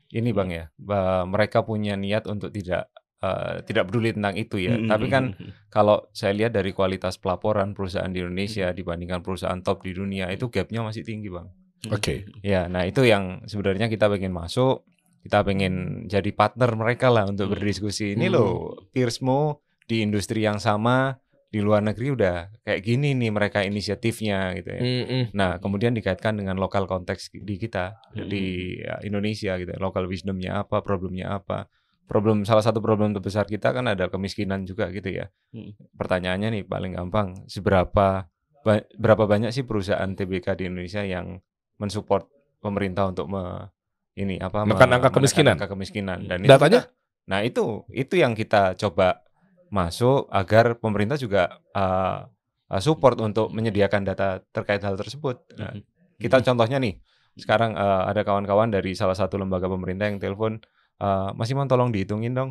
[0.09, 4.77] ini bang ya, ba- mereka punya niat untuk tidak eh, tidak peduli tentang itu ya.
[4.77, 5.25] Mm, Tapi kan
[5.75, 10.49] kalau saya lihat dari kualitas pelaporan perusahaan di Indonesia dibandingkan perusahaan top di dunia itu
[10.49, 11.49] gapnya masih tinggi bang.
[11.93, 12.27] Oke.
[12.43, 14.83] Ya, nah itu yang sebenarnya kita pengen masuk,
[15.23, 18.19] kita pengen jadi partner mereka lah untuk berdiskusi.
[18.19, 18.35] Ini Hmm.
[18.35, 18.55] loh,
[18.91, 21.15] peersmu di industri yang sama
[21.47, 24.83] di luar negeri udah kayak gini nih mereka inisiatifnya gitu ya.
[24.83, 25.23] Mm-mm.
[25.31, 28.27] Nah, kemudian dikaitkan dengan lokal konteks di kita Hmm.
[28.27, 29.71] di ya, Indonesia gitu.
[29.79, 31.71] Lokal wisdomnya apa, problemnya apa.
[32.07, 35.27] Problem salah satu problem terbesar kita kan ada kemiskinan juga gitu ya.
[35.51, 35.75] Hmm.
[35.99, 38.31] Pertanyaannya nih paling gampang, seberapa
[38.63, 41.43] ba- berapa banyak sih perusahaan TBK di Indonesia yang
[41.77, 42.31] mensupport
[42.63, 43.71] pemerintah untuk me,
[44.15, 45.55] ini apa Menekan me- angka kemiskinan.
[45.59, 46.87] angka kemiskinan dan itu Datanya?
[47.27, 49.27] nah, itu itu yang kita coba
[49.69, 52.23] masuk agar pemerintah juga uh,
[52.71, 55.43] uh, support untuk menyediakan data terkait hal tersebut.
[55.59, 55.75] Nah,
[56.17, 57.03] kita contohnya nih,
[57.35, 60.63] sekarang uh, ada kawan-kawan dari salah satu lembaga pemerintah yang telepon,
[61.01, 62.51] uh, Mas Iman tolong dihitungin dong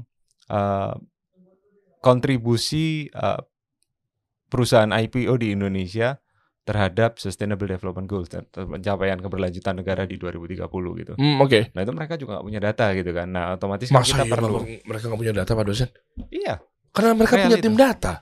[0.50, 0.94] uh,
[2.00, 3.42] kontribusi uh,
[4.46, 6.22] perusahaan IPO di Indonesia
[6.66, 10.66] terhadap Sustainable Development Goals dan pencapaian keberlanjutan negara di 2030
[10.98, 11.14] gitu.
[11.14, 11.70] Hmm, oke.
[11.78, 13.28] Nah itu mereka juga nggak punya data gitu kan.
[13.30, 14.58] Nah otomatis kan Masa kita iya perlu.
[14.66, 15.90] Mereka nggak punya data Pak dosen?
[16.34, 16.54] Iya,
[16.90, 17.66] Karena mereka punya Realitas.
[17.70, 18.14] tim data.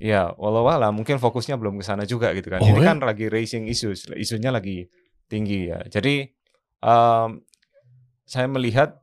[0.00, 2.64] Iya, walau walau mungkin fokusnya belum ke sana juga gitu kan.
[2.64, 2.86] Oh, Ini ya?
[2.90, 4.88] kan lagi raising issues, isunya lagi
[5.28, 5.84] tinggi ya.
[5.84, 6.26] Jadi
[6.80, 7.28] em,
[8.24, 9.01] saya melihat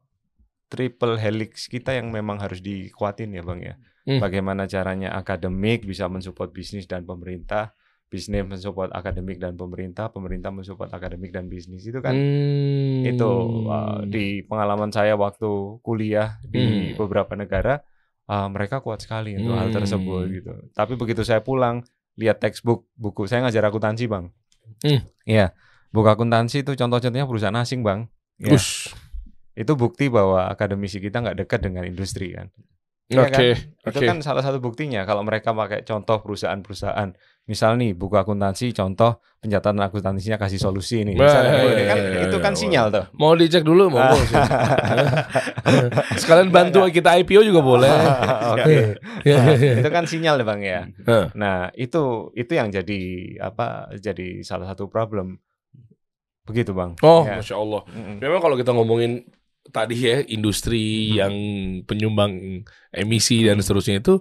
[0.70, 3.76] triple helix kita yang memang harus dikuatin ya bang ya.
[4.06, 4.22] Hmm.
[4.22, 7.74] Bagaimana caranya akademik bisa mensupport bisnis dan pemerintah,
[8.10, 13.06] bisnis mensupport akademik dan pemerintah, pemerintah mensupport akademik dan bisnis itu kan Hmm.
[13.06, 13.32] itu
[13.70, 16.98] uh, di pengalaman saya waktu kuliah di Hmm.
[16.98, 17.82] beberapa negara
[18.26, 19.78] uh, mereka kuat sekali untuk hal Hmm.
[19.82, 20.54] tersebut gitu.
[20.74, 21.82] Tapi begitu saya pulang
[22.18, 24.30] lihat textbook buku saya ngajar akuntansi bang.
[24.86, 25.02] Hmm.
[25.26, 25.54] Iya
[25.90, 28.06] buku akuntansi itu contoh-contohnya perusahaan asing bang.
[28.38, 28.94] Ya, Ush.
[29.60, 32.48] Itu bukti bahwa akademisi kita nggak dekat dengan industri kan.
[33.10, 33.34] Iya Oke.
[33.34, 33.42] kan?
[33.90, 34.08] Itu Oke.
[34.08, 37.10] kan salah satu buktinya kalau mereka pakai contoh perusahaan-perusahaan.
[37.50, 41.18] Misal nih buku akuntansi contoh pencatatan akuntansinya kasih solusi nih.
[41.18, 42.62] Misalnya, Bah, ini kan, iya, itu iya, kan iya.
[42.62, 43.06] sinyal tuh.
[43.18, 44.14] Mau dicek dulu mau
[46.22, 47.90] Sekalian bantu kita IPO juga boleh.
[48.54, 49.02] Oke.
[49.26, 49.74] Ya, ya, ya.
[49.82, 50.80] itu kan sinyal ya bang ya.
[51.34, 53.02] Nah itu itu yang jadi
[53.42, 53.90] apa?
[53.98, 55.42] Jadi salah satu problem.
[56.46, 56.94] Begitu bang.
[57.02, 57.42] Oh, Ya.
[57.42, 57.82] masya Allah.
[58.22, 59.26] Memang kalau kita ngomongin
[59.70, 61.16] tadi ya industri Hmm.
[61.18, 61.34] yang
[61.86, 64.20] penyumbang emisi dan seterusnya itu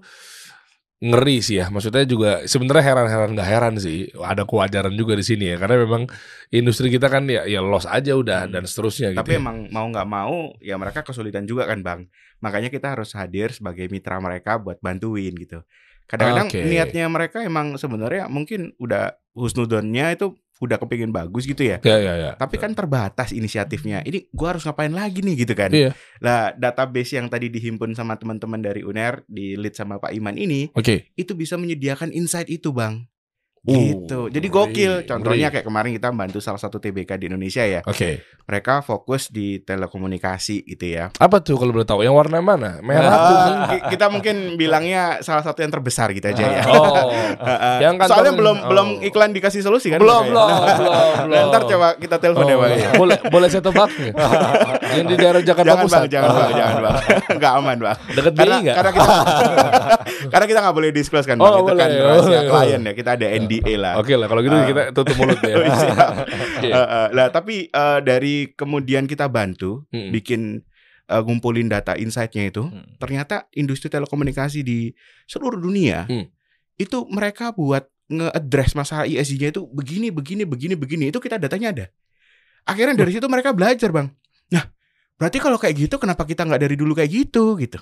[0.98, 1.70] ngeri sih ya.
[1.70, 4.10] Maksudnya juga sebenarnya heran-heran nggak heran sih.
[4.18, 5.56] Ada kewajaran juga di sini ya.
[5.56, 6.10] Karena memang
[6.50, 8.52] industri kita kan ya ya loss aja udah Hmm.
[8.58, 9.20] dan seterusnya gitu.
[9.22, 9.38] Tapi ya.
[9.38, 12.00] emang mau nggak mau ya mereka kesulitan juga kan bang.
[12.42, 15.62] Makanya kita harus hadir sebagai mitra mereka buat bantuin gitu.
[16.08, 16.64] Kadang-kadang Oke.
[16.64, 21.78] niatnya mereka emang sebenarnya mungkin udah husnudonnya itu udah kepingin bagus gitu ya.
[21.84, 22.30] ya ya ya.
[22.34, 24.02] Tapi kan terbatas inisiatifnya.
[24.02, 25.70] Ini gua harus ngapain lagi nih gitu kan.
[25.70, 25.94] Iya.
[26.18, 30.72] Lah database yang tadi dihimpun sama teman-teman dari UNER di lead sama Pak Iman ini
[30.74, 31.14] Oke.
[31.14, 33.06] itu bisa menyediakan insight itu bang.
[33.68, 34.20] Uh, Gitu.
[34.30, 34.92] Jadi gokil.
[35.04, 37.80] Contohnya kayak kemarin kita bantu salah satu TBK di Indonesia ya.
[37.82, 38.24] Oke.
[38.42, 41.12] Mereka fokus di telekomunikasi gitu ya.
[41.14, 42.00] Apa tuh kalau boleh tahu?
[42.00, 42.70] Yang warna mana?
[42.80, 43.58] Merah, Eh, kuning.
[43.68, 46.62] ki- kita mungkin bilangnya salah satu yang terbesar gitu aja ya.
[46.66, 47.12] Oh.
[47.44, 47.76] Heeh.
[47.78, 48.66] Yang kantor- Soalnya belum oh.
[48.66, 50.00] belum iklan dikasih solusi kan?
[50.00, 50.30] Belum, ya?
[50.30, 51.46] belum, Nah, belum, nah, belum.
[51.46, 52.70] Ntar coba kita telepon ya Oh, bang.
[52.74, 52.90] iya.
[52.94, 54.14] boleh boleh saya tebak nggak?
[54.96, 55.98] yang di daerah Jakarta Jangan Pusat.
[55.98, 56.56] bang, jangan bang, Oh.
[56.56, 56.96] jangan bang.
[57.36, 57.96] Nggak aman bang.
[58.10, 58.76] Deket BI Karena nggak?
[58.78, 59.12] karena kita
[60.28, 61.52] karena kita nggak boleh disclose kan Oh, bang.
[61.52, 62.48] Itu kan boleh, rahasia boleh.
[62.48, 62.92] klien ya.
[62.94, 63.26] Kita ada
[63.60, 63.94] NDA lah.
[63.96, 64.64] Oke lah kalau gitu Ah.
[64.64, 65.56] kita tutup mulut ya.
[65.58, 65.68] Oke.
[66.64, 70.10] Eh, eh, Lah tapi eh, dari kemudian kita bantu Mm-mm.
[70.10, 70.62] bikin
[71.04, 72.84] eh, ngumpulin data insight-nya itu, Hmm.
[72.96, 74.92] ternyata industri telekomunikasi di
[75.24, 76.28] seluruh dunia Hmm.
[76.76, 81.04] itu mereka buat nge-address masalah ESG-nya itu begini, begini, begini, begini.
[81.08, 81.86] Itu kita datanya ada.
[82.64, 84.08] Akhirnya dari situ mereka belajar bang.
[84.48, 84.64] Nah,
[85.14, 87.76] berarti kalau kayak gitu, kenapa kita nggak dari dulu kayak gitu gitu?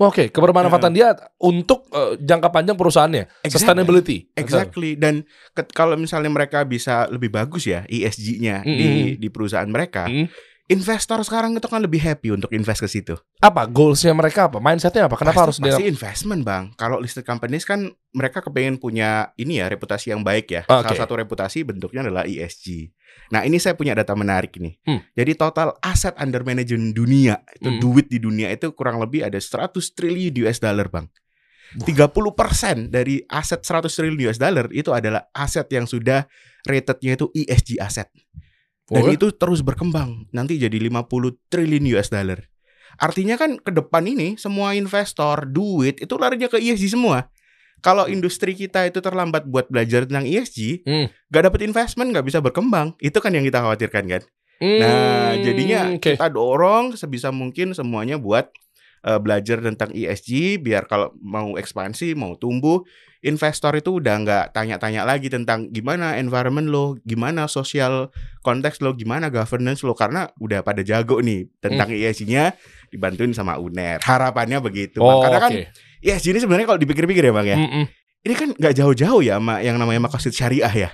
[0.00, 3.52] Oke, kebermanfaatan dia untuk eh, jangka panjang perusahaannya, Exactly.
[3.52, 4.16] sustainability.
[4.32, 5.22] Exactly dan
[5.52, 10.08] ke- kalau misalnya mereka bisa lebih bagus ya ESG-nya Mm, di mm, di perusahaan mereka,
[10.08, 10.32] Mm.
[10.68, 13.12] investor sekarang itu kan lebih happy untuk invest ke situ.
[13.38, 14.56] Apa goalsnya mereka apa?
[14.56, 15.18] Mindsetnya apa?
[15.18, 15.74] Kenapa harus pasti, dia?
[15.74, 16.64] pasti investment bang?
[16.74, 20.62] Kalau listed companies kan mereka kepengen punya ini ya reputasi yang baik ya.
[20.64, 20.86] Oke.
[20.86, 22.94] Salah satu reputasi bentuknya adalah ESG.
[23.30, 24.74] Nah ini saya punya data menarik nih.
[24.82, 25.00] Hmm.
[25.14, 27.78] Jadi total aset under management dunia itu Hmm.
[27.78, 31.06] duit di dunia itu kurang lebih ada 100 triliun US dollar bang.
[31.78, 36.26] 30% dari aset 100 triliun US dollar itu adalah aset yang sudah
[36.66, 38.10] ratednya itu ESG aset.
[38.90, 40.26] Dan Oh, itu terus berkembang.
[40.34, 42.42] Nanti jadi 50 triliun US dollar.
[42.98, 47.30] Artinya kan ke depan ini semua investor duit itu larinya ke ESG semua.
[47.80, 51.06] Kalau industri kita itu terlambat buat belajar tentang ESG, Hmm.
[51.28, 52.92] gak dapet investment, gak bisa berkembang.
[53.00, 54.22] Itu kan yang kita khawatirkan kan.
[54.60, 56.04] Nah, Hmm, jadinya oke.
[56.12, 58.52] kita dorong sebisa mungkin semuanya buat
[59.00, 62.84] eh, belajar tentang ESG biar kalau mau ekspansi, mau tumbuh,
[63.20, 69.32] investor itu udah nggak tanya-tanya lagi tentang gimana environment lo, gimana social konteks lo, gimana
[69.32, 72.52] governance lo karena udah pada jago nih tentang ESG-nya
[72.88, 74.04] dibantuin sama UNER.
[74.04, 75.00] Harapannya begitu.
[75.00, 75.08] Hmm.
[75.08, 75.52] Oh, Karena kan
[76.00, 76.08] oke.
[76.08, 77.84] ESG ini sebenarnya kalau dipikir-pikir ya Bang ya Mm-mm.
[78.24, 80.90] ini kan nggak jauh-jauh ya sama yang namanya makosid syariah ya.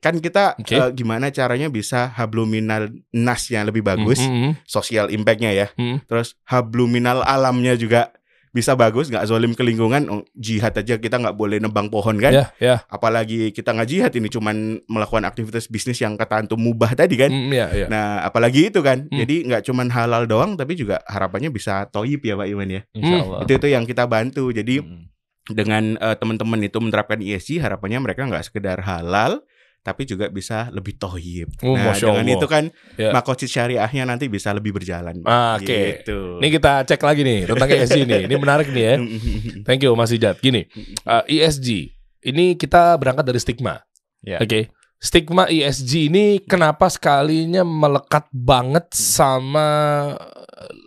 [0.00, 0.72] Kan kita Oke.
[0.72, 4.56] eh, gimana caranya bisa habluminal nasnya lebih bagus, Mm-mm.
[4.64, 5.66] social impact-nya ya.
[5.76, 6.00] Mm.
[6.08, 8.08] Terus habluminal alamnya juga
[8.50, 10.10] bisa bagus, nggak zolim ke lingkungan.
[10.10, 12.34] Oh, Jihad aja kita nggak boleh nebang pohon kan.
[12.34, 12.76] Ya, ya.
[12.90, 17.30] Apalagi kita nggak jihad ini cuman melakukan aktivitas bisnis yang kata antum mubah tadi kan.
[17.30, 17.86] Mm, ya, ya.
[17.86, 19.06] Nah, apalagi itu kan.
[19.06, 19.18] Hmm.
[19.22, 22.82] Jadi nggak cuman halal doang, tapi juga harapannya bisa toyib ya Pak Iwan ya.
[22.98, 23.46] Allah.
[23.46, 24.50] Itu itu yang kita bantu.
[24.50, 25.02] Jadi Mm.
[25.50, 29.42] dengan eh, teman-teman itu menerapkan ESG harapannya mereka nggak sekedar halal
[29.80, 31.48] tapi juga bisa lebih tohib.
[31.64, 32.36] Oh, nah Masya dengan Allah.
[32.36, 32.64] itu kan
[32.94, 33.10] Ya.
[33.10, 35.24] makosid syariahnya nanti bisa lebih berjalan.
[35.24, 36.04] Ah, Oke.
[36.04, 36.36] Gitu.
[36.36, 38.20] Ini kita cek lagi nih tentang ESG nih.
[38.28, 38.94] Ini menarik nih ya.
[39.66, 40.36] Thank you Mas Ijat.
[40.38, 40.68] Gini,
[41.04, 41.96] uh, ESG
[42.28, 43.80] ini kita berangkat dari stigma.
[44.20, 44.36] Ya.
[44.38, 44.68] Oke.
[45.00, 50.12] Stigma ESG ini kenapa sekalinya melekat banget sama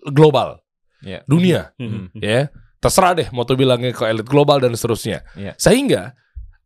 [0.05, 0.61] global,
[1.01, 1.25] Ya.
[1.25, 2.13] dunia, Mm.
[2.15, 2.47] ya.
[2.77, 5.23] Terserah deh mau tuh bilangnya ke elit global dan seterusnya.
[5.33, 5.55] Ya.
[5.55, 6.13] Sehingga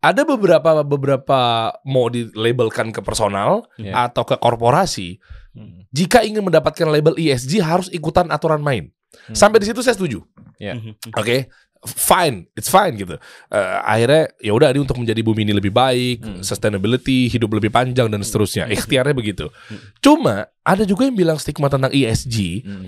[0.07, 1.39] ada beberapa beberapa
[1.83, 4.07] mau dilabelkan ke personal Ya.
[4.07, 5.19] atau ke korporasi,
[5.51, 5.89] Mm.
[5.91, 8.93] jika ingin mendapatkan label ESG harus ikutan aturan main.
[9.27, 9.35] Hmm.
[9.35, 10.21] Sampai di situ saya setuju.
[10.61, 10.77] Ya.
[11.15, 11.49] Oke,
[11.87, 13.15] fine, it's fine gitu.
[13.49, 16.41] Eh, akhirnya ya udah ini untuk menjadi bumi ini lebih baik, Hmm.
[16.43, 18.69] sustainability, hidup lebih panjang dan seterusnya.
[18.69, 19.49] Ikhtiarnya begitu.
[19.97, 22.61] Cuma ada juga yang bilang stigma tentang ESG.
[22.61, 22.87] Mm.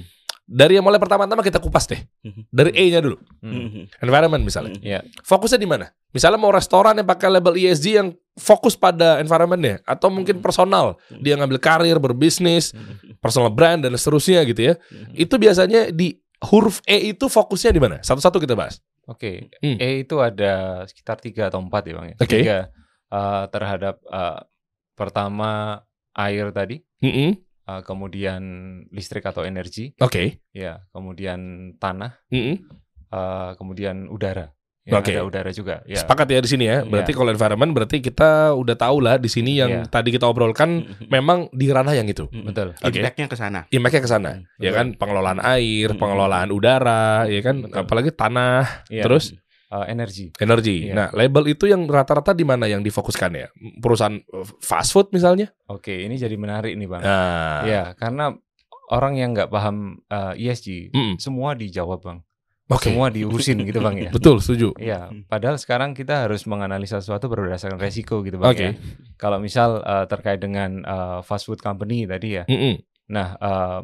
[0.50, 2.02] Dari yang mulai pertama-tama kita kupas deh.
[2.50, 3.86] Dari E-nya dulu, Mm.
[4.02, 4.74] environment misalnya.
[4.82, 5.00] Ya.
[5.22, 5.94] Fokusnya di mana?
[6.10, 11.38] Misalnya mau restoran yang pakai label ESG yang fokus pada environmentnya, atau mungkin personal, dia
[11.38, 12.74] ngambil karir, berbisnis,
[13.22, 14.74] personal brand dan seterusnya gitu ya.
[15.14, 16.18] Itu biasanya di
[16.50, 17.96] huruf E itu fokusnya di mana?
[18.02, 18.82] Satu-satu kita bahas.
[19.06, 19.78] Oke, Hmm.
[19.78, 22.16] E itu ada sekitar tiga atau empat ya bang ya.
[22.18, 22.38] Oke.
[22.42, 22.58] Tiga
[23.10, 24.40] eh, terhadap eh,
[24.96, 25.82] pertama
[26.14, 27.38] air tadi, Mm-mm.
[27.70, 28.42] Eh, kemudian
[28.90, 30.42] listrik atau energi, Oke.
[30.50, 31.40] ya, kemudian
[31.78, 32.56] tanah, Mm-mm.
[33.08, 34.50] eh, kemudian udara.
[34.90, 35.14] Ya, Oke.
[35.14, 35.86] ada udara juga.
[35.86, 36.02] Ya.
[36.02, 36.82] Sepakat ya di sini ya.
[36.82, 37.18] Berarti Iya.
[37.22, 39.84] kalau environment berarti kita udah tahu lah di sini yang Iya.
[39.86, 42.26] tadi kita obrolkan memang di ranah yang itu.
[42.34, 42.74] Betul.
[42.74, 42.98] Oke.
[42.98, 43.60] Impact-nya ke sana.
[43.70, 44.30] Impact-nya ke sana.
[44.42, 46.00] Hmm, ya kan pengelolaan air, Hmm.
[46.02, 47.78] pengelolaan udara, ya kan Betul.
[47.86, 49.06] apalagi tanah, Iya.
[49.06, 49.38] terus
[49.70, 50.34] Eh, energi.
[50.42, 50.90] energi.
[50.90, 50.94] Iya.
[50.98, 53.48] Nah, label itu yang rata-rata di mana yang difokuskan ya?
[53.78, 55.54] Perusahaan eh, fast food misalnya?
[55.70, 57.02] Oke, ini jadi menarik nih bang.
[57.06, 57.62] Nah.
[57.70, 58.34] Ya, karena
[58.90, 61.22] orang yang nggak paham eh, ESG, Mm-mm.
[61.22, 62.20] semua dijawab bang.
[62.70, 62.90] Oke.
[62.90, 64.12] Semua diurusin gitu bang ya.
[64.18, 64.74] Betul, setuju.
[64.82, 68.50] Iya, padahal sekarang kita harus menganalisa sesuatu berdasarkan resiko gitu bang.
[68.50, 68.66] Oke.
[68.66, 68.72] ya.
[69.22, 72.74] Kalau misal eh, terkait dengan eh, fast food company tadi ya, Mm-mm.
[73.06, 73.80] nah eh,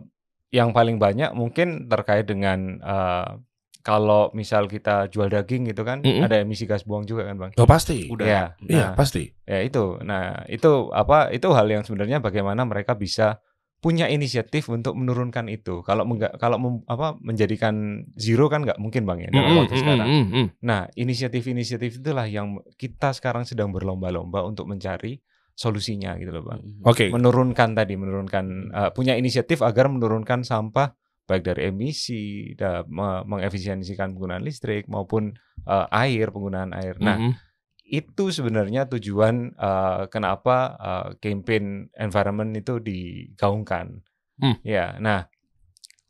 [0.49, 3.37] yang paling banyak mungkin terkait dengan eh,
[3.85, 6.25] kalau misal kita jual daging gitu kan, Mm-mm.
[6.25, 7.51] ada emisi gas buang juga kan bang.
[7.61, 8.09] Oh, pasti.
[8.09, 8.25] Udah.
[8.25, 9.29] Iya, Iya, nah, pasti.
[9.45, 10.01] ya itu.
[10.01, 11.29] Nah itu apa?
[11.29, 13.37] Itu hal yang sebenarnya bagaimana mereka bisa
[13.77, 15.85] punya inisiatif untuk menurunkan itu.
[15.85, 19.75] Kalau enggak, kalau mem- apa menjadikan zero kan nggak mungkin bang ya dalam Mm-mm, waktu
[19.77, 20.07] sekarang.
[20.09, 20.47] mm-mm, mm-mm.
[20.65, 25.21] Nah, inisiatif-inisiatif itulah yang kita sekarang sedang berlomba-lomba untuk mencari
[25.53, 26.59] solusinya gitu loh, Bang.
[26.83, 27.13] Oke.
[27.13, 30.91] Menurunkan tadi, menurunkan uh, punya inisiatif agar menurunkan sampah
[31.25, 35.33] baik dari emisi, da, me- mengefisiensikan penggunaan listrik maupun
[35.65, 36.95] uh, air, penggunaan air.
[37.01, 37.33] Nah, Mm-mm.
[37.85, 44.01] itu sebenarnya tujuan uh, kenapa uh, campaign environment itu digaungkan.
[44.37, 44.57] Hmm.
[44.61, 45.25] Ya, nah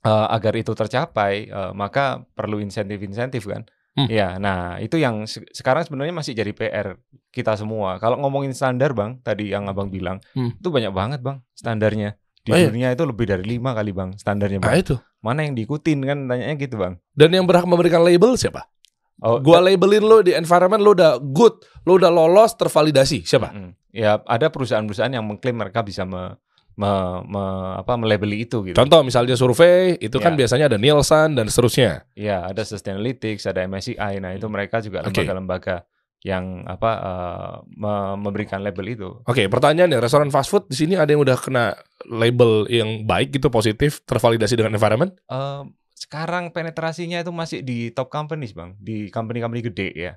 [0.04, 3.64] uh, agar itu tercapai, uh, maka perlu insentif-insentif kan.
[3.96, 4.12] Hmm.
[4.12, 7.00] Ya, nah itu yang se- sekarang sebenarnya masih jadi PR
[7.32, 7.96] kita semua.
[8.04, 10.52] Kalau ngomongin standar, bang, tadi yang abang bilang, Hmm.
[10.60, 12.20] itu banyak banget, bang, standarnya.
[12.46, 12.70] Di iya?
[12.70, 14.78] dunia itu lebih dari lima kali, bang, standarnya, bang.
[14.78, 14.96] itu.
[15.20, 17.02] mana yang diikutin kan tanyanya gitu bang.
[17.12, 18.70] Dan yang berhak memberikan label siapa?
[19.18, 23.26] Oh, Gua labelin lo di environment lo udah good, lo udah lolos, tervalidasi.
[23.26, 23.50] Siapa?
[23.50, 23.74] Mm-mm.
[23.90, 26.36] Ya ada perusahaan-perusahaan yang mengklaim mereka bisa me,
[26.76, 28.76] me- me- apa melabeli itu gitu.
[28.76, 30.46] Contoh misalnya survei, itu kan Ya.
[30.46, 32.04] biasanya ada Nielsen dan seterusnya.
[32.14, 34.20] Ya ada Sustainalytics, ada MSCI.
[34.20, 35.88] Nah itu mereka juga lembaga-lembaga
[36.26, 39.10] yang apa eh, me- memberikan label itu.
[39.30, 41.78] Oke, pertanyaannya restoran fast food di sini ada yang udah kena
[42.10, 45.14] label yang baik gitu positif, tervalidasi dengan environment?
[45.30, 45.62] Eh,
[45.94, 50.14] sekarang penetrasinya itu masih di top companies bang, di company-company gede ya.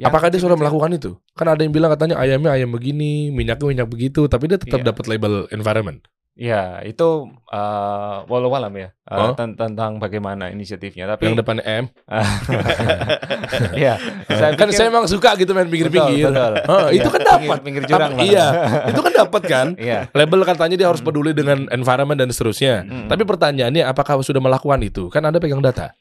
[0.00, 1.16] Yang Apakah dia sudah melakukan itu?
[1.36, 4.88] Kan ada yang bilang katanya ayamnya ayam begini, minyaknya minyak begitu, tapi dia tetap Iya.
[4.92, 6.04] dapat label environment.
[6.36, 9.32] Ya itu uh, walau alam ya eh, Oh.
[9.32, 11.08] ten- tentang bagaimana inisiatifnya.
[11.08, 11.84] Tapi Yang depannya M.
[13.76, 13.96] ya,
[14.28, 16.28] saya kan pikir- saya emang suka gitu main pinggir-pinggir.
[16.68, 17.58] Oh, itu kan dapat.
[17.62, 18.46] pinggir, jurang iya,
[18.84, 19.66] itu kan dapat kan?
[19.76, 20.12] Iya.
[20.12, 22.84] Label katanya dia harus peduli dengan environment dan seterusnya.
[22.84, 23.08] Mm.
[23.08, 25.08] Tapi pertanyaannya apakah sudah melakukan itu?
[25.08, 25.96] Kan Anda pegang data.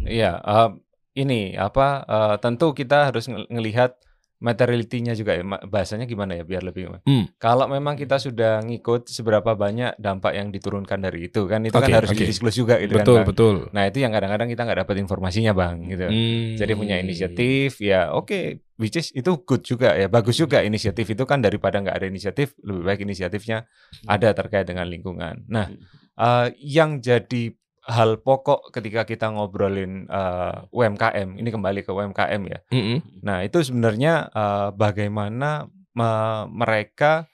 [0.00, 0.68] Iya, eh,
[1.14, 2.02] ini apa?
[2.02, 4.00] eh, tentu kita harus ngel- ngelihat
[4.44, 5.42] materiality-nya juga ya.
[5.64, 7.00] Bahasanya gimana ya biar lebih.
[7.08, 7.24] Hmm.
[7.40, 11.88] Kalau memang kita sudah ngikut seberapa banyak dampak yang diturunkan dari itu kan itu kan
[11.88, 12.20] Oke, harus oke.
[12.20, 13.24] di-disclose juga gitu betul, kan.
[13.24, 13.28] Bang.
[13.32, 13.56] betul.
[13.72, 16.04] Nah, itu yang kadang-kadang kita nggak dapat informasinya, Bang, gitu.
[16.04, 16.60] Hmm.
[16.60, 21.24] Jadi punya inisiatif ya oke which is itu good juga ya bagus juga inisiatif itu
[21.24, 23.64] kan daripada nggak ada inisiatif lebih baik inisiatifnya
[24.10, 25.46] ada terkait dengan lingkungan.
[25.46, 25.70] Nah
[26.18, 27.54] eh, yang jadi
[27.84, 32.58] hal pokok ketika kita ngobrolin eh, UMKM ini kembali ke UMKM ya.
[32.72, 32.98] Mm-mm.
[33.20, 37.28] Nah itu sebenarnya eh, bagaimana me- mereka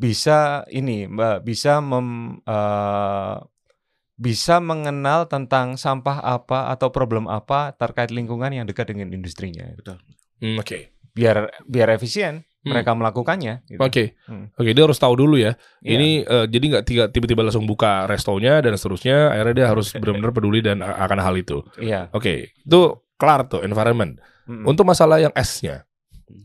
[0.00, 3.36] bisa ini mbak bisa mem, eh,
[4.16, 9.72] bisa mengenal tentang sampah apa atau problem apa terkait lingkungan yang dekat dengan industrinya
[10.42, 10.90] Hmm, Oke.
[11.14, 12.51] biar biar efisien Hmm.
[12.62, 13.78] Mereka melakukannya gitu.
[13.78, 14.46] Oke, Hmm.
[14.52, 15.58] oke dia harus tahu dulu ya.
[15.78, 15.90] Iya.
[15.92, 19.30] Ini eh, jadi nggak tiba-tiba langsung buka restonya dan seterusnya.
[19.30, 21.60] Akhirnya dia harus benar-benar peduli dan akan hal itu.
[21.76, 22.80] iya Oke, itu
[23.14, 24.18] kelar tuh environment.
[24.44, 24.62] Mm-mm.
[24.64, 25.86] Untuk masalah yang S-nya,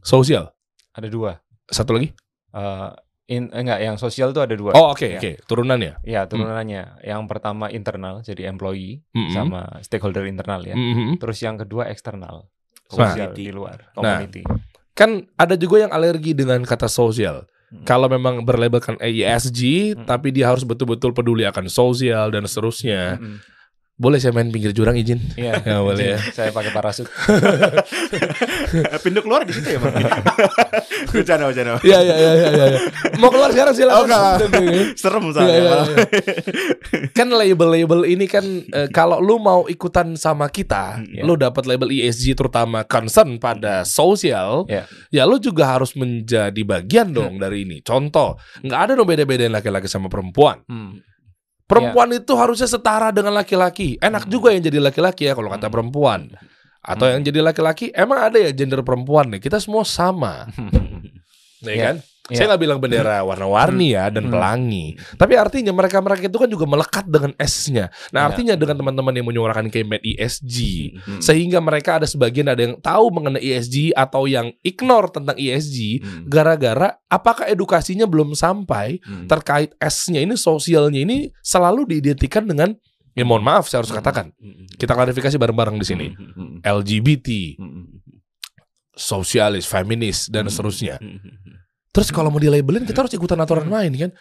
[0.01, 0.53] sosial.
[0.91, 2.09] ada dua Satu lagi?
[2.49, 2.89] Eh,
[3.27, 5.19] in, enggak yang sosial tuh ada dua Oh oke Iya.
[5.19, 5.99] oke, turunannya.
[6.01, 9.29] ya turunannya yang pertama internal jadi employee Mm-mm.
[9.29, 11.17] sama stakeholder internal ya Mm-mm.
[11.17, 12.47] terus yang kedua eksternal
[12.87, 13.11] Nah.
[13.11, 14.23] sosial di luar Nah.
[14.97, 17.45] Kan ada juga yang alergi dengan kata sosial.
[17.69, 17.85] Hmm.
[17.85, 20.09] Kalau memang berlabelkan ESG, Hmm.
[20.09, 23.21] tapi dia harus betul-betul peduli akan sosial dan seterusnya.
[23.21, 23.37] Mm-mm.
[23.97, 25.17] Boleh saya main pinggir jurang izin?
[25.33, 26.17] Iya, Ya, boleh ya.
[26.29, 27.09] saya pakai parasut.
[29.03, 29.97] Pintu keluar di situ ya, Bang.
[31.13, 31.81] Bercanda, bercanda.
[31.81, 32.49] Iya iya iya iya.
[32.53, 32.67] iya.
[33.17, 33.97] Mau keluar sekarang silakan.
[33.97, 34.33] Oh, enggak.
[34.93, 35.49] Serem Iya, soalnya.
[35.49, 35.97] iya, iya.
[37.09, 41.25] kan label-label ini kan eh, kalau lu mau ikutan sama kita, Iya.
[41.25, 44.85] lu dapat label ESG terutama concern pada sosial, Iya.
[45.09, 47.81] ya lu juga harus menjadi bagian dong dari ini.
[47.81, 50.61] Contoh, nggak ada dong beda-bedain laki-laki sama perempuan.
[50.69, 51.01] Hmm.
[51.67, 53.99] Perempuan itu harusnya setara dengan laki-laki.
[53.99, 54.31] Enak Hmm.
[54.31, 55.75] juga yang jadi laki-laki ya kalau kata Hmm.
[55.75, 56.21] perempuan.
[56.79, 57.19] Atau Hmm.
[57.19, 59.43] yang jadi laki-laki, emang ada ya gender perempuan nih.
[59.43, 60.47] Kita semua sama,
[61.67, 61.83] ya Iya.
[61.83, 61.95] kan?
[62.27, 62.43] Iya.
[62.43, 64.33] Saya nggak bilang bendera warna-warni ya dan Hmm.
[64.35, 64.85] pelangi.
[65.15, 67.87] Tapi artinya mereka-mereka itu kan juga melekat dengan S-nya.
[68.11, 68.27] Nah Iya.
[68.31, 70.57] artinya dengan teman-teman yang menyuarakan campaign ESG,
[70.99, 71.21] Hmm.
[71.23, 76.27] sehingga mereka ada sebagian ada yang tahu mengenai ESG atau yang ignore tentang ESG, Hmm.
[76.27, 79.25] gara-gara apakah edukasinya belum sampai Hmm.
[79.31, 82.75] terkait S-nya ini sosialnya ini selalu diidentikan dengan
[83.15, 84.29] ya mohon maaf saya harus katakan
[84.77, 86.07] kita klarifikasi bareng-bareng di sini.
[86.61, 87.57] LGBT,
[88.93, 90.97] sosialis, feminis dan seterusnya.
[91.97, 94.13] Terus kalau mau dilabelin kita harus ikutan aturan main kan?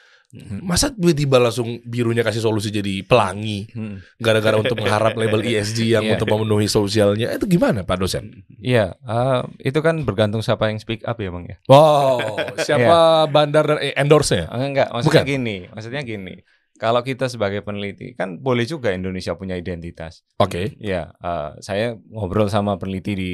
[0.59, 4.03] Masa tiba-tiba langsung birunya kasih solusi jadi pelangi Hmm.
[4.19, 6.17] gara-gara untuk mengharap label ESG yang Iya.
[6.17, 8.43] untuk memenuhi sosialnya itu gimana Pak dosen?
[8.59, 11.57] Iya, eh, itu kan bergantung siapa yang speak up ya bang ya.
[11.69, 12.97] Wow, siapa
[13.29, 14.51] bandar dan eh, endorse-nya?
[14.51, 15.31] Enggak, maksudnya Bukan.
[15.31, 16.35] gini, maksudnya gini.
[16.75, 20.27] Kalau kita sebagai peneliti kan boleh juga Indonesia punya identitas.
[20.37, 20.75] Oke.
[20.77, 23.33] Ya, eh, saya ngobrol sama peneliti di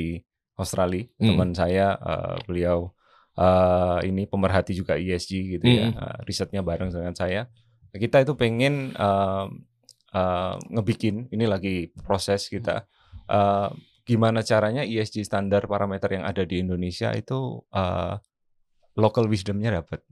[0.55, 1.34] Australia, Hmm.
[1.34, 2.93] teman saya, eh, beliau
[3.35, 5.97] eh, ini pemerhati juga ESG gitu ya, Hmm.
[5.97, 7.49] eh, risetnya bareng dengan saya.
[7.91, 9.47] Kita itu pengen eh,
[10.12, 12.85] eh, ngebikin, ini lagi proses kita,
[13.26, 13.68] eh,
[14.03, 18.14] gimana caranya ESG standar parameter yang ada di Indonesia itu eh,
[18.95, 20.05] local wisdomnya dapat.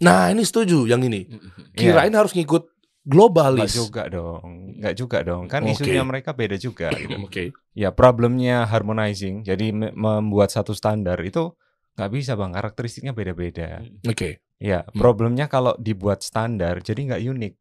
[0.00, 1.24] Nah ini setuju yang ini.
[1.72, 2.68] Kirain harus ngikut
[3.00, 3.72] globalis.
[3.72, 5.48] juga dong, nggak juga dong.
[5.48, 5.72] Kan Oke.
[5.80, 6.92] isunya mereka beda juga.
[6.92, 7.16] Gitu.
[7.16, 7.44] Oke.
[7.72, 11.52] Ya problemnya harmonizing, jadi me- membuat satu standar itu
[11.94, 13.80] nggak bisa bang, karakteristiknya beda-beda.
[14.04, 14.42] Oke.
[14.60, 14.92] Ya Hmm.
[14.94, 17.54] problemnya kalau dibuat standar jadi nggak unik,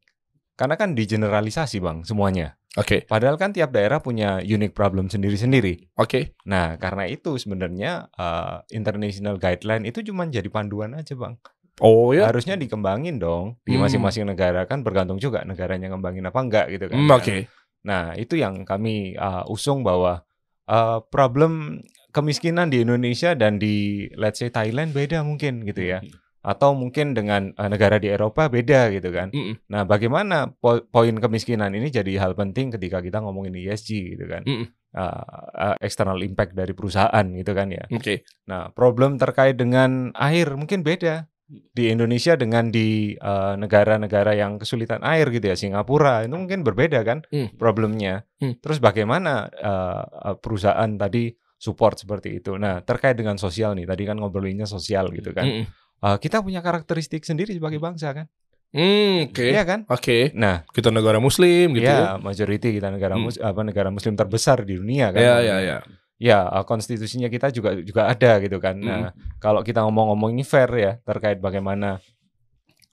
[0.56, 2.60] karena kan digeneralisasi bang semuanya.
[2.78, 3.02] Oke.
[3.04, 5.90] Padahal kan tiap daerah punya unique problem sendiri-sendiri.
[5.98, 6.38] Oke.
[6.46, 11.34] Nah karena itu sebenarnya uh, international guideline itu cuma jadi panduan aja bang.
[11.82, 12.28] Oh ya.
[12.30, 13.88] Harusnya dikembangin dong di Hmm.
[13.88, 17.00] masing-masing negara kan bergantung juga negaranya ngembangin apa enggak gitu kan.
[17.00, 17.36] Hmm, Oke.
[17.80, 20.28] Nah, itu yang kami uh, usung bahwa
[20.68, 21.80] uh, problem
[22.10, 26.00] kemiskinan di Indonesia dan di let's say Thailand beda mungkin gitu ya.
[26.40, 29.28] Atau mungkin dengan uh, negara di Eropa beda gitu kan.
[29.30, 29.60] Mm-mm.
[29.68, 34.48] Nah, bagaimana po- poin kemiskinan ini jadi hal penting ketika kita ngomongin ESG gitu kan.
[34.48, 34.68] Mm-mm.
[34.90, 35.22] Uh,
[35.54, 37.84] uh, external impact dari perusahaan gitu kan ya.
[37.92, 38.24] Oke.
[38.48, 45.02] Nah, problem terkait dengan air mungkin beda di Indonesia dengan di eh, negara-negara yang kesulitan
[45.02, 47.50] air gitu ya, Singapura itu mungkin berbeda kan Hmm.
[47.58, 48.22] problemnya.
[48.38, 48.54] Hmm.
[48.62, 52.56] Terus bagaimana eh, eh, perusahaan tadi support seperti itu.
[52.56, 55.44] Nah, terkait dengan sosial nih, tadi kan ngobrolinnya sosial gitu kan.
[55.44, 55.66] Mm-mm.
[56.00, 58.26] Eh, kita punya karakteristik sendiri sebagai bangsa kan,
[58.70, 59.50] Hmm, Oke.
[59.50, 59.80] Iya kan?
[59.90, 60.30] Oke.
[60.38, 62.14] Nah, Kita negara muslim gitu ya.
[62.14, 63.26] ya majority kita negara Hmm.
[63.26, 65.18] mus apa negara muslim terbesar di dunia kan.
[65.18, 65.78] Ya, ya, ya.
[66.22, 68.78] ya eh, konstitusinya kita juga juga ada gitu kan.
[68.78, 69.10] Nah,
[69.42, 71.98] kalau kita ngomong-ngomongin fair ya terkait bagaimana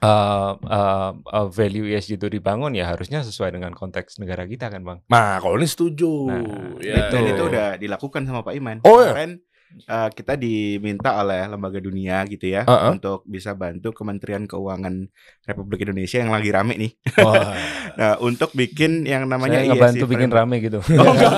[0.02, 4.82] eh, eh, eh, value ESG itu dibangun ya harusnya sesuai dengan konteks negara kita kan,
[4.84, 4.98] Bang.
[5.08, 6.12] Nah, kalau ini setuju.
[6.28, 6.42] Nah,
[6.82, 8.76] ya, Dan itu udah dilakukan sama Pak Iman.
[8.84, 9.16] Oh, ya?
[9.16, 9.32] Kemarin
[9.78, 12.96] eh, kita diminta oleh lembaga dunia gitu ya Uh-uh.
[12.96, 15.04] untuk bisa bantu Kementerian Keuangan
[15.44, 16.92] Republik Indonesia yang lagi rame nih.
[17.20, 17.52] Wah.
[17.96, 20.84] Nah, untuk bikin yang namanya Saya ngebantu ESG bikin rame gitu.
[21.00, 21.32] Oh, enggak.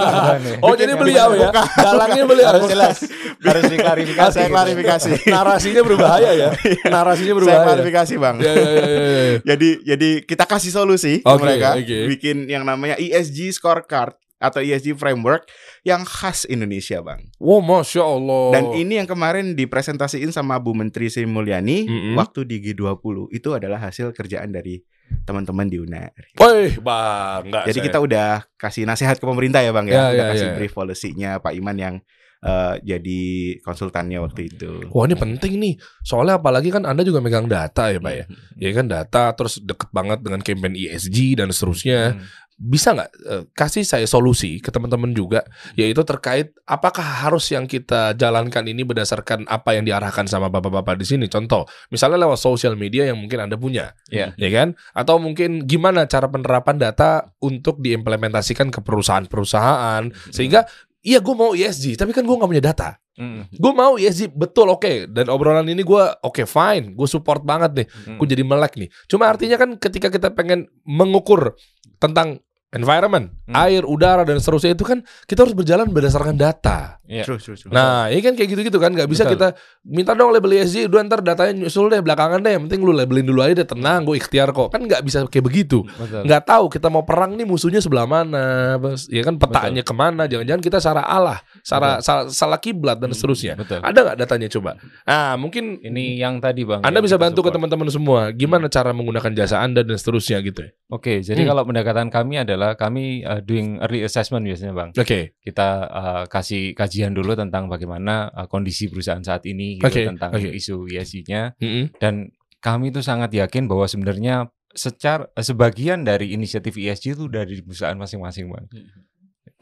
[0.59, 1.55] Oh, jadi beliau ya.
[1.55, 2.51] Dalangnya beliau.
[2.51, 2.97] harus jelas.
[3.39, 4.35] harus diklarifikasi.
[4.35, 5.11] Saya klarifikasi.
[5.39, 6.49] Narasinya berbahaya ya.
[6.91, 7.63] Narasinya Saya berbahaya.
[7.63, 8.37] klarifikasi, Bang.
[8.43, 9.39] Ya, ya, ya, ya, ya.
[9.55, 11.99] Jadi jadi kita kasih solusi Oke, mereka oke.
[12.19, 15.51] bikin yang namanya ESG scorecard atau ESG framework
[15.83, 17.27] yang khas Indonesia, Bang.
[17.37, 18.45] Wow, masya Allah.
[18.55, 22.15] Dan ini yang kemarin dipresentasiin sama Bu Menteri Sri Mulyani Mm-mm.
[22.15, 24.79] waktu di G20 itu adalah hasil kerjaan dari
[25.25, 26.13] teman-teman di UNER.
[26.37, 27.65] Woi, bang, enggak.
[27.67, 27.87] Jadi saya.
[27.91, 30.15] kita udah kasih nasihat ke pemerintah ya, Bang Ya, ya.
[30.15, 30.55] udah ya, kasih ya.
[30.55, 31.95] brief policy-nya Pak Iman yang
[32.39, 33.23] eh, jadi
[33.65, 34.87] konsultannya waktu itu.
[34.95, 35.75] Wah ini penting nih,
[36.05, 38.25] soalnya apalagi kan Anda juga megang data ya Pak ya
[38.55, 42.23] Ya kan data terus deket banget dengan campaign ESG dan seterusnya Hmm.
[42.59, 45.47] Bisa nggak eh, kasih saya solusi ke teman-teman juga
[45.79, 51.07] Yaitu terkait apakah harus yang kita jalankan ini berdasarkan apa yang diarahkan sama bapak-bapak di
[51.07, 54.35] sini Contoh, misalnya lewat sosial media yang mungkin Anda punya Iya.
[54.35, 54.75] ya kan?
[54.91, 60.67] Atau mungkin gimana cara penerapan data untuk diimplementasikan ke perusahaan-perusahaan Sehingga
[60.99, 63.51] Iya gue mau ESG Tapi kan gue nggak punya data Mm.
[63.59, 67.87] Gue mau ESG betul oke Dan obrolan ini gue oke fine Gue support banget nih
[68.07, 68.15] Mm.
[68.15, 71.59] Gue jadi melek nih Cuma artinya kan ketika kita pengen mengukur
[71.99, 72.39] Tentang
[72.71, 73.57] environment Hmm.
[73.65, 77.25] Air, udara dan seterusnya itu kan Kita harus berjalan berdasarkan data Iya.
[77.25, 77.73] True, true, true.
[77.73, 79.41] Nah ini kan kayak gitu-gitu kan Gak bisa Betul.
[79.41, 79.49] kita
[79.89, 83.25] Minta dong label ESG Udah ntar datanya nyusul deh belakangan deh Yang penting lu labelin
[83.25, 86.29] dulu aja deh Tenang gue ikhtiar kok Kan gak bisa kayak begitu Betul.
[86.29, 90.29] nggak tahu kita mau perang nih musuhnya sebelah mana bos ya kan petanya ke mana
[90.29, 93.81] jangan-jangan kita salah Allah salah salah, salah kiblat dan seterusnya Betul.
[93.81, 96.85] ada nggak datanya coba nah mungkin Ini yang tadi Bang.
[96.85, 97.57] anda bisa bantu ke support.
[97.57, 101.51] teman-teman semua gimana cara menggunakan jasa anda dan seterusnya gitu ya Oke, jadi Hmm.
[101.51, 104.91] kalau pendekatan kami adalah kami uh, doing early assessment biasanya, Bang.
[104.91, 110.09] oke Kita uh, kasih kajian dulu tentang bagaimana uh, kondisi perusahaan saat ini gitu Oke,
[110.09, 110.49] tentang oke.
[110.49, 111.93] isu ESG-nya Mm-mm.
[111.97, 117.61] dan kami tuh sangat yakin bahwa sebenarnya secara sebagian dari inisiatif ESG itu udah di
[117.61, 118.65] perusahaan masing-masing, Bang.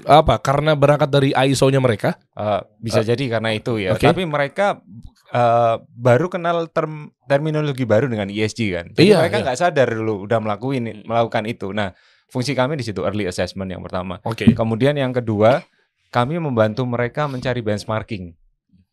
[0.05, 3.97] apa karena berangkat dari ISO-nya mereka Uh, bisa jadi karena itu ya.
[3.97, 4.05] oke.
[4.05, 4.85] Tapi mereka
[5.33, 8.87] uh, baru kenal term terminologi baru dengan ESG kan.
[8.95, 9.45] Jadi Iya, mereka iya.
[9.51, 11.71] nggak sadar dulu udah melakuin melakukan itu.
[11.75, 11.95] Nah,
[12.31, 14.19] fungsi kami di situ early assessment yang pertama.
[14.23, 15.63] oke Kemudian yang kedua,
[16.11, 18.35] kami membantu mereka mencari benchmarking.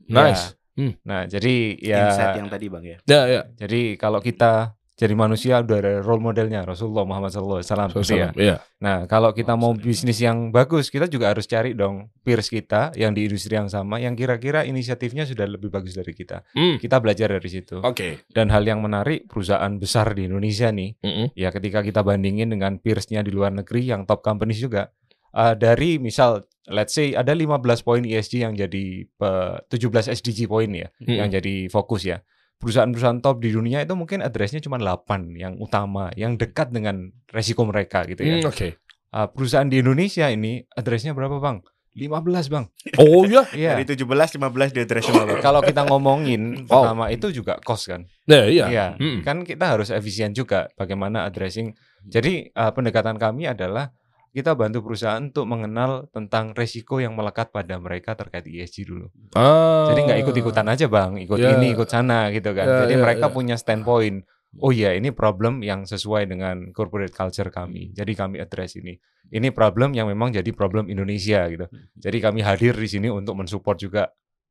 [0.10, 0.90] nice Ya.
[1.06, 2.98] Nah, jadi ya Insight yang tadi, Bang ya.
[3.06, 7.66] ya ya jadi kalau kita jadi manusia udah ada role modelnya Rasulullah Muhammad SAW.
[7.66, 8.30] seperti ya.
[8.30, 8.34] Salam.
[8.38, 12.94] ya Nah, kalau kita mau bisnis yang bagus, kita juga harus cari dong peers kita
[12.94, 16.44] yang di industri yang sama, yang kira-kira inisiatifnya sudah lebih bagus dari kita.
[16.54, 17.80] Hmm, Kita belajar dari situ.
[17.80, 21.28] oke Dan hal yang menarik, perusahaan besar di Indonesia nih, Mm-mm.
[21.34, 24.92] ya ketika kita bandingin dengan peersnya di luar negeri yang top companies juga,
[25.34, 30.70] uh, dari misal, let's say ada 15 poin ESG yang jadi uh, 17 SDG poin
[30.70, 31.18] ya, Mm-mm.
[31.24, 32.20] yang jadi fokus ya.
[32.58, 37.68] Perusahaan-perusahaan top di dunia itu mungkin addressnya cuma 8 yang utama, yang dekat dengan resiko
[37.68, 38.40] mereka gitu ya.
[38.40, 38.70] Hmm, oke
[39.14, 41.62] Uh, perusahaan di Indonesia ini addressnya berapa bang?
[41.94, 42.66] 15 bang.
[42.98, 43.78] oh ya Iya.
[43.78, 45.06] Dari 17 15 di address.
[45.38, 46.90] Kalau kita ngomongin Wow.
[46.90, 48.10] pertama itu juga cost kan.
[48.26, 48.88] ya iya Iya.
[48.98, 49.22] Mm-mm.
[49.22, 51.78] Kan kita harus efisien juga bagaimana addressing.
[52.02, 53.94] Jadi uh, pendekatan kami adalah
[54.34, 59.08] kita bantu perusahaan untuk mengenal tentang resiko yang melekat pada mereka terkait ESG dulu.
[59.38, 59.94] Ah.
[59.94, 61.54] Jadi nggak ikut-ikutan aja bang, ikut Ya.
[61.54, 62.66] ini, ikut sana gitu kan.
[62.66, 63.34] Ya, Jadi ya, mereka ya.
[63.34, 64.26] punya standpoint.
[64.58, 67.94] Oh iya, ini problem yang sesuai dengan corporate culture kami.
[67.94, 68.98] Jadi kami address ini.
[69.34, 71.66] Ini problem yang memang jadi problem Indonesia gitu.
[71.98, 74.04] Jadi kami hadir di sini untuk mensupport juga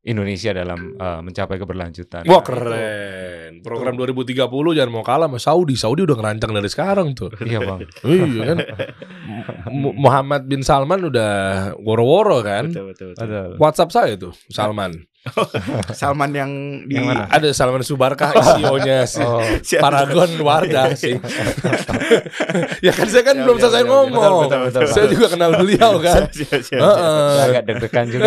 [0.02, 2.26] Indonesia dalam eh, mencapai keberlanjutan.
[2.26, 3.52] Wah Nah, itu- keren.
[3.62, 4.42] Program 2030
[4.74, 5.78] jangan mau kalah sama Saudi.
[5.78, 7.30] Saudi udah ngerancang dari sekarang tuh.
[7.38, 7.80] Iya bang.
[8.02, 8.58] iya kan.
[9.94, 11.32] Muhammad bin Salman udah
[11.78, 12.66] woro-woro kan.
[12.68, 13.50] Betul, betul, betul.
[13.58, 15.06] WhatsApp saya tuh Salman.
[15.98, 16.50] Salman yang
[16.82, 17.24] di Yang mana?
[17.30, 19.38] Ada Salman Subarkah CEO-nya si Oh?
[19.78, 21.14] Paragon Wardah sih.
[22.82, 23.92] ya kan saya kan Siap, belum siap, selesai siap.
[23.92, 24.40] ngomong.
[24.44, 24.90] Betul, betul, betul.
[24.90, 26.22] Saya juga kenal beliau kan.
[26.28, 26.80] Siap.
[26.82, 27.30] Heeh.
[27.46, 28.26] agak deg-degan juga.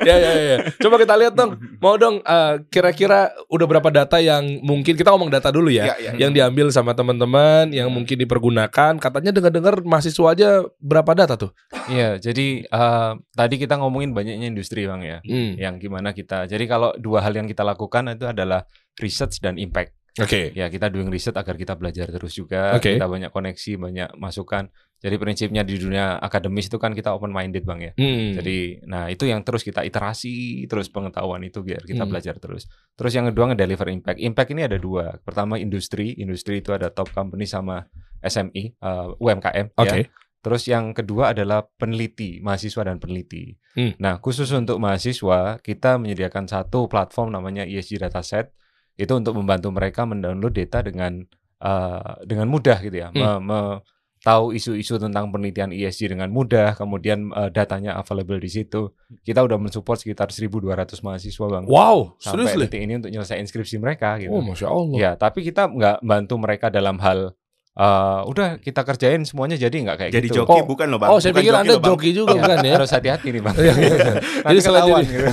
[0.00, 0.56] ya, ya, ya.
[0.80, 1.60] Coba kita lihat dong.
[1.78, 5.92] Mau dong eh, kira-kira udah berapa data yang mungkin kita ngomong data dulu ya.
[5.92, 6.12] Ya, ya.
[6.16, 8.96] Yang diambil sama teman-teman yang mungkin dipergunakan.
[8.96, 10.48] Katanya dengar-dengar mahasiswa aja
[10.80, 11.52] berapa data tuh?
[11.92, 15.18] Iya, jadi eh, tadi kita ngomongin banyaknya industri bang ya.
[15.26, 15.58] Hmm.
[15.58, 16.46] Yang gimana kita.
[16.46, 18.64] Jadi kalau dua hal yang kita lakukan itu adalah
[18.98, 19.92] research dan impact.
[20.20, 20.52] Oke.
[20.52, 22.76] Ya kita doing research agar kita belajar terus juga.
[22.76, 23.00] Oke.
[23.00, 24.68] Kita banyak koneksi, banyak masukan.
[25.02, 27.92] Jadi prinsipnya di dunia akademis itu kan kita open minded bang ya.
[27.98, 28.38] Hmm.
[28.38, 32.12] Jadi, nah itu yang terus kita iterasi terus pengetahuan itu biar kita Hmm.
[32.12, 32.70] belajar terus.
[32.94, 34.22] Terus yang kedua ngedeliver impact.
[34.22, 35.18] Impact ini ada dua.
[35.26, 37.82] Pertama industri, industri itu ada top company sama
[38.22, 39.74] SME, eh, UMKM.
[39.74, 40.06] Oke.
[40.06, 40.06] Ya.
[40.42, 43.54] Terus yang kedua adalah peneliti, mahasiswa dan peneliti.
[43.78, 43.94] Hmm.
[43.96, 48.50] Nah khusus untuk mahasiswa kita menyediakan satu platform namanya ESG Dataset.
[48.92, 51.22] Itu untuk membantu mereka mendownload data dengan
[51.62, 53.08] eh, dengan mudah gitu ya.
[53.14, 53.22] Hmm.
[53.22, 53.80] Me- me-
[54.22, 58.94] tahu isu-isu tentang penelitian ESG dengan mudah, kemudian eh, datanya available di situ.
[59.22, 60.62] Kita udah mensupport sekitar 1.200
[61.02, 61.64] mahasiswa bang.
[61.66, 62.62] Wow, Sampai seriously.
[62.70, 64.30] detik ini untuk nyelesain inskripsi mereka gitu.
[64.30, 64.94] Oh, masya Allah.
[64.94, 67.34] ya, tapi kita nggak bantu mereka dalam hal
[67.74, 70.36] eh, udah kita kerjain semuanya jadi nggak kayak Jadi gitu.
[70.40, 70.66] joki Oh.
[70.66, 71.08] bukan loh bang.
[71.08, 71.88] Oh, saya Bukan pikir anda loh, Bang.
[71.90, 72.72] joki juga bukan ya?
[72.76, 73.54] Harus hati-hati nih bang.
[73.54, 73.96] Iya, iya.
[74.44, 75.26] Jadi selain jadi, gitu.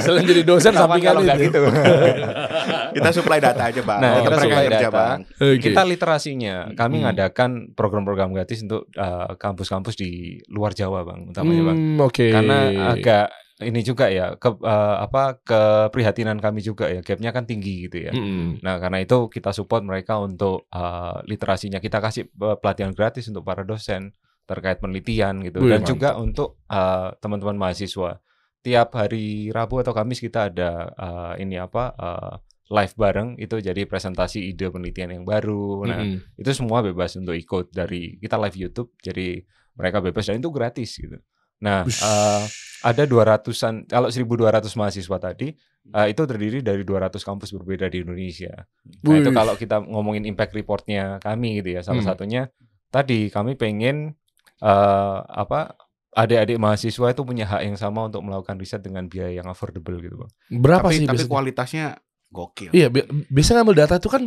[0.00, 1.46] selain jadi dosen sampingan kalau nggak itu.
[1.46, 1.60] gitu.
[2.96, 4.00] Kita supply data aja bang.
[4.00, 4.88] Nah, Oh, kita supply data.
[4.90, 5.18] bang.
[5.36, 5.60] Oke.
[5.60, 7.04] Kita literasinya, kami Hmm.
[7.06, 10.10] ngadakan program-program gratis untuk eh, kampus-kampus di
[10.48, 11.78] luar Jawa bang, utamanya bang.
[11.78, 12.26] Hmm, Oke.
[12.28, 12.58] Karena
[12.90, 13.26] agak
[13.56, 18.12] ini juga ya ke eh, apa keprihatinan kami juga ya gapnya kan tinggi gitu ya.
[18.12, 18.60] Mm-mm.
[18.60, 23.48] Nah karena itu kita support mereka untuk eh, literasinya kita kasih eh, pelatihan gratis untuk
[23.48, 24.12] para dosen
[24.44, 25.90] terkait penelitian gitu Wih, dan mantap.
[25.96, 28.20] juga untuk eh, teman-teman mahasiswa
[28.60, 32.34] tiap hari Rabu atau Kamis kita ada eh, ini apa eh,
[32.66, 35.86] live bareng itu jadi presentasi ide penelitian yang baru.
[35.88, 36.36] Nah Mm-mm.
[36.36, 39.40] itu semua bebas untuk ikut dari kita live YouTube jadi
[39.80, 41.16] mereka bebas dan itu gratis gitu.
[41.58, 42.00] Nah Ush.
[42.00, 42.44] eh,
[42.82, 45.48] ada 200-an kalau 1200 mahasiswa tadi
[45.88, 48.52] eh, itu terdiri dari 200 kampus berbeda di Indonesia.
[49.02, 52.10] Nah itu kalau kita ngomongin impact reportnya kami gitu ya salah Hmm.
[52.10, 52.42] satunya
[52.88, 54.14] tadi kami pengen
[54.58, 55.74] eh, apa
[56.12, 60.16] adik-adik mahasiswa itu punya hak yang sama untuk melakukan riset dengan biaya yang affordable gitu
[60.16, 60.30] bang.
[60.56, 61.28] berapa Tapi, sih tapi biasanya?
[61.28, 61.86] kualitasnya
[62.26, 62.70] gokil.
[62.72, 64.22] Iya, bi- biasanya ngambil data itu kan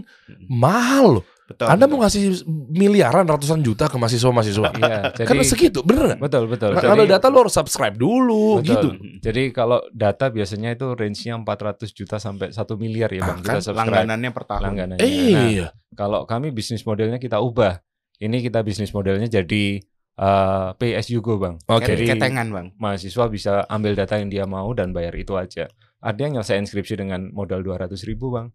[0.45, 1.25] mahal loh.
[1.49, 1.65] Betul.
[1.65, 1.91] Anda betul.
[1.91, 2.23] mau ngasih
[2.69, 4.69] miliaran ratusan juta ke mahasiswa-mahasiswa.
[4.71, 6.19] Iya, jadi Karena segitu, bener nggak?
[6.21, 6.69] betul betul.
[6.69, 8.69] Nah, Jadi- Ngambil data lo harus subscribe dulu Betul.
[8.69, 8.89] gitu.
[9.19, 13.39] Jadi kalau data biasanya itu range-nya 400 juta sampai 1 miliar ya Ah, bang.
[13.41, 14.61] kan Kita subscribe langganannya per tahun.
[14.63, 15.01] langganannya.
[15.01, 15.09] Nah,
[15.49, 15.67] Iya.
[15.93, 17.81] kalau kami bisnis modelnya kita ubah.
[18.15, 19.79] Ini kita bisnis modelnya jadi
[20.15, 21.55] uh, pay as you go bang.
[21.65, 21.87] Oke.
[21.89, 22.67] Jadi Ketengan bang.
[22.75, 25.65] mahasiswa bisa ambil data yang dia mau dan bayar itu aja.
[25.97, 28.51] Ada yang nyelesain skripsi dengan modal 200 ribu bang.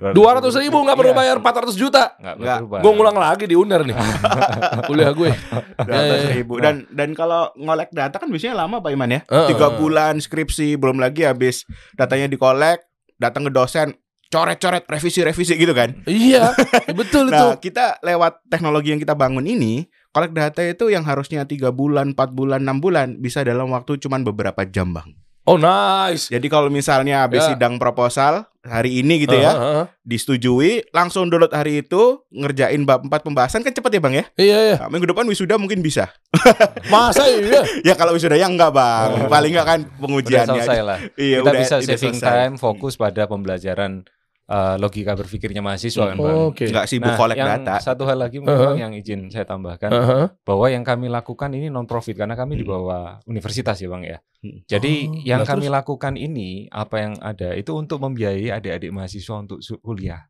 [0.00, 1.18] Dua ratus ribu nggak perlu Iya.
[1.18, 2.16] bayar 400 juta.
[2.16, 2.56] Nggak Nggak.
[2.56, 2.82] perlu bayar.
[2.82, 3.96] Gue ngulang lagi di UNER nih.
[4.88, 5.30] Kuliah gue.
[5.78, 6.30] Dua Ya, ya, ya.
[6.34, 6.54] ribu.
[6.56, 9.20] Dan dan kalau ngolek data kan biasanya lama Pak Iman ya.
[9.46, 12.80] Tiga bulan skripsi belum lagi habis datanya dikolek,
[13.16, 13.92] datang ke dosen
[14.26, 15.90] coret-coret revisi-revisi gitu kan.
[16.04, 16.54] Iya,
[16.94, 17.34] betul itu.
[17.34, 22.14] Nah, kita lewat teknologi yang kita bangun ini, kolek data itu yang harusnya tiga bulan,
[22.14, 25.18] empat bulan, enam bulan bisa dalam waktu cuman beberapa jam, Bang.
[25.42, 26.30] Oh nice.
[26.30, 27.58] Jadi kalau misalnya habis Ya.
[27.58, 29.84] sidang proposal hari ini gitu ya, Heeh, heeh.
[30.02, 34.24] disetujui, langsung download hari itu, ngerjain bab 4 pembahasan kan cepet ya, Bang ya?
[34.34, 34.76] Iya iya.
[34.78, 36.12] Nah, minggu depan wisuda mungkin bisa.
[36.92, 37.64] Masa iya?
[37.88, 39.26] ya kalau wisuda ya enggak, Bang.
[39.26, 40.60] Paling enggak kan Udah pengujiannya.
[40.60, 40.98] selesai lah.
[41.14, 42.28] Iya, kita udah- bisa udah saving selesai.
[42.36, 44.04] time, fokus pada pembelajaran
[44.50, 46.36] uh, logika berpikirnya mahasiswa kan bang.
[46.50, 46.66] Oke.
[46.66, 47.78] Enggak sibuk Nah, kolek yang data.
[47.78, 48.74] satu hal lagi mungkin Uh-huh.
[48.74, 50.24] Bang, yang izin saya tambahkan Heeh.
[50.42, 54.18] bahwa yang kami lakukan ini non profit karena kami di bawah universitas ya bang ya.
[54.40, 54.64] Hmm.
[54.64, 55.76] Jadi Oh, yang nah kami terus?
[55.76, 60.29] lakukan ini apa yang ada itu untuk membiayai adik-adik mahasiswa untuk kuliah.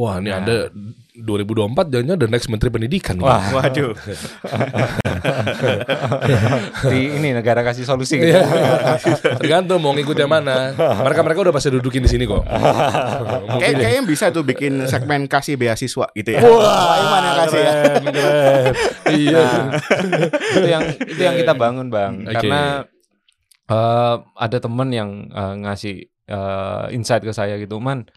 [0.00, 0.40] Wah, ini Nah.
[0.40, 0.56] Anda
[1.20, 3.20] 2024 jadinya the next menteri pendidikan.
[3.20, 3.52] Wah.
[3.52, 3.92] Waduh.
[6.88, 8.32] di ini negara kasih solusi gitu.
[8.32, 8.40] Iya.
[9.36, 10.72] Tergantung mau ngikut yang mana.
[10.78, 12.40] Mereka mereka udah pasti dudukin di sini kok.
[13.60, 13.80] Kayak ya.
[13.84, 16.40] kayaknya bisa tuh bikin segmen kasih beasiswa gitu ya.
[16.48, 17.72] Wah, Iman yang kasih ya.
[19.10, 19.44] Iya.
[19.44, 19.76] Nah,
[20.56, 22.32] itu yang itu yang kita bangun bang Oke.
[22.40, 22.88] karena
[23.68, 28.08] eh, ada temen yang eh, ngasih eh, insight ke saya gitu man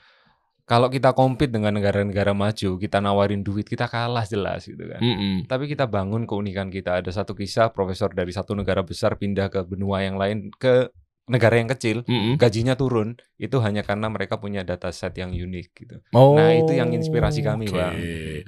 [0.74, 5.45] kalau kita compete dengan negara-negara maju kita nawarin duit kita kalah jelas gitu kan Mm-mm.
[5.45, 9.61] tapi kita bangun keunikan kita ada satu kisah profesor dari satu negara besar pindah ke
[9.63, 10.89] benua yang lain ke
[11.24, 12.36] negara yang kecil Mm-mm.
[12.36, 15.95] gajinya turun itu hanya karena mereka punya data set yang unik gitu.
[16.11, 17.76] Oh, Nah, itu yang inspirasi kami, oke.
[17.76, 17.95] Bang.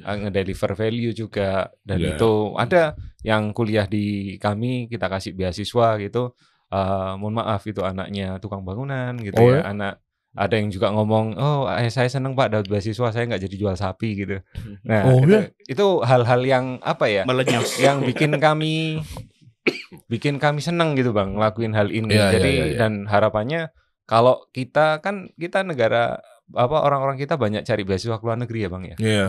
[0.03, 2.15] Uh, ngedeliver value juga dan Ya.
[2.15, 6.35] itu ada yang kuliah di kami kita kasih beasiswa gitu.
[6.65, 9.71] Eh, mohon maaf itu anaknya tukang bangunan gitu Oh, ya.
[9.71, 10.01] Anak
[10.35, 13.75] ada yang juga ngomong, oh eh, saya seneng pak dapat beasiswa, saya nggak jadi jual
[13.79, 14.43] sapi gitu.
[14.83, 15.41] Nah Oh, itu, ya?
[15.71, 17.79] itu hal-hal yang apa ya, Melenyos.
[17.79, 18.99] yang bikin kami
[20.11, 22.13] bikin kami seneng gitu bang ngelakuin hal ini.
[22.13, 22.77] Iya, Jadi iya, iya, iya.
[22.77, 23.61] dan harapannya
[24.05, 26.21] kalau kita kan kita negara
[26.53, 28.95] apa orang-orang kita banyak cari beasiswa ke luar negeri ya bang ya.
[29.01, 29.27] Iya.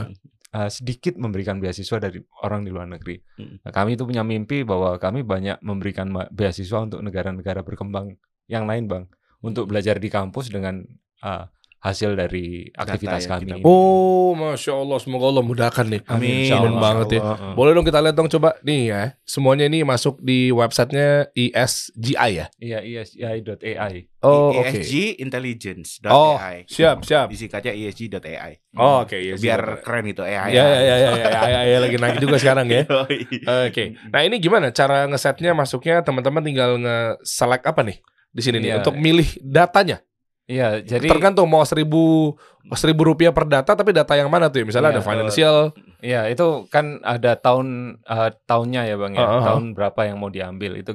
[0.56, 3.18] Uh, sedikit memberikan beasiswa dari orang di luar negeri.
[3.36, 3.60] Hmm.
[3.60, 8.16] Nah, kami itu punya mimpi bahwa kami banyak memberikan beasiswa untuk negara-negara berkembang
[8.48, 9.04] yang lain bang,
[9.46, 10.82] untuk belajar di kampus dengan
[11.22, 11.46] uh,
[11.86, 13.44] hasil dari aktivitas yang kami.
[13.46, 13.62] kita-.
[13.62, 16.02] Oh, masya Allah, semoga Allah mudahkan nih.
[16.10, 16.50] Amin.
[16.50, 17.54] Amin banget ya.
[17.54, 19.02] Boleh dong kita lihat dong coba nih ya.
[19.22, 22.46] Semuanya ini masuk di websitenya ISGI ya.
[22.58, 24.10] Iya, ESGI.ai.
[24.26, 24.82] Oh, oke.
[24.82, 26.10] ESG Intelligence.ai.
[26.10, 26.34] Oh,
[26.66, 27.30] siap, siap.
[27.30, 28.58] Disingkatnya ESG.ai.
[28.74, 29.38] Oh, oke, ya.
[29.38, 30.58] Biar keren itu AI.
[30.58, 32.82] Ya, ya, ya, ya, ya, ya, ya, lagi naik juga sekarang ya.
[33.70, 33.94] Oke.
[34.10, 37.98] Nah, ini gimana cara ngesetnya masuknya teman-teman tinggal nge-select apa nih
[38.36, 38.78] di sini nih Iya.
[38.78, 40.04] untuk milih datanya.
[40.46, 42.36] Iya, jadi Tergantung mau seribu
[42.72, 44.62] seribu rupiah per data, tapi data yang mana tuh?
[44.62, 44.64] ya?
[44.64, 45.56] Misalnya Iya, ada financial.
[45.98, 47.66] Iya, itu kan ada tahun
[47.98, 49.22] eh, tahunnya ya Bang ya.
[49.22, 49.44] Ah, ah.
[49.50, 50.78] Tahun berapa yang mau diambil.
[50.78, 50.94] Itu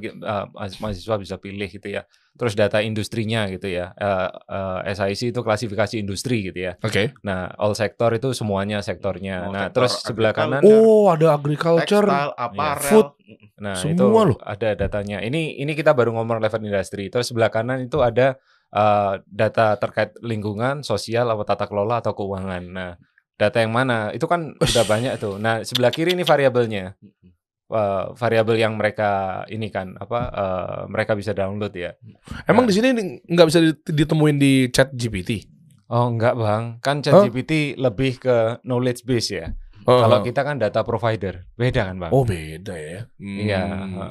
[0.54, 2.08] mahas- mahasiswa bisa pilih gitu ya.
[2.32, 3.92] Terus data industrinya gitu ya.
[3.94, 6.74] Eh, eh, SIC itu klasifikasi industri gitu ya.
[6.80, 7.12] Oke.
[7.28, 9.46] Nah, all sektor itu semuanya sektornya.
[9.46, 12.08] All nah, sektor terus sebelah kanan Oh, ada agriculture.
[12.08, 12.90] Textile, apparel.
[12.90, 13.08] Food.
[13.62, 14.38] Nah, Semua itu loh.
[14.42, 15.22] ada datanya.
[15.22, 17.12] Ini ini kita baru ngomong level industri.
[17.12, 18.40] Terus sebelah kanan itu ada
[18.72, 22.64] eh, data terkait lingkungan, sosial, atau tata kelola atau keuangan.
[22.72, 22.92] Nah,
[23.36, 24.10] data yang mana?
[24.16, 25.36] Itu kan sudah banyak tuh.
[25.38, 26.96] Nah, sebelah kiri ini variabelnya.
[27.72, 31.96] Eh, variabel yang mereka ini kan apa eh, mereka bisa download ya.
[32.44, 32.92] Emang di sini
[33.24, 35.48] nggak bisa dit- ditemuin di chat GPT?
[35.92, 36.80] Oh, enggak, Bang.
[36.80, 37.04] Kan?
[37.04, 39.52] ChatGPT lebih ke knowledge base ya.
[39.82, 41.46] Kalau kita kan data provider.
[41.54, 42.10] Beda kan, Bang?
[42.10, 43.10] Oh beda ya.
[43.16, 43.62] Hmm, Iya.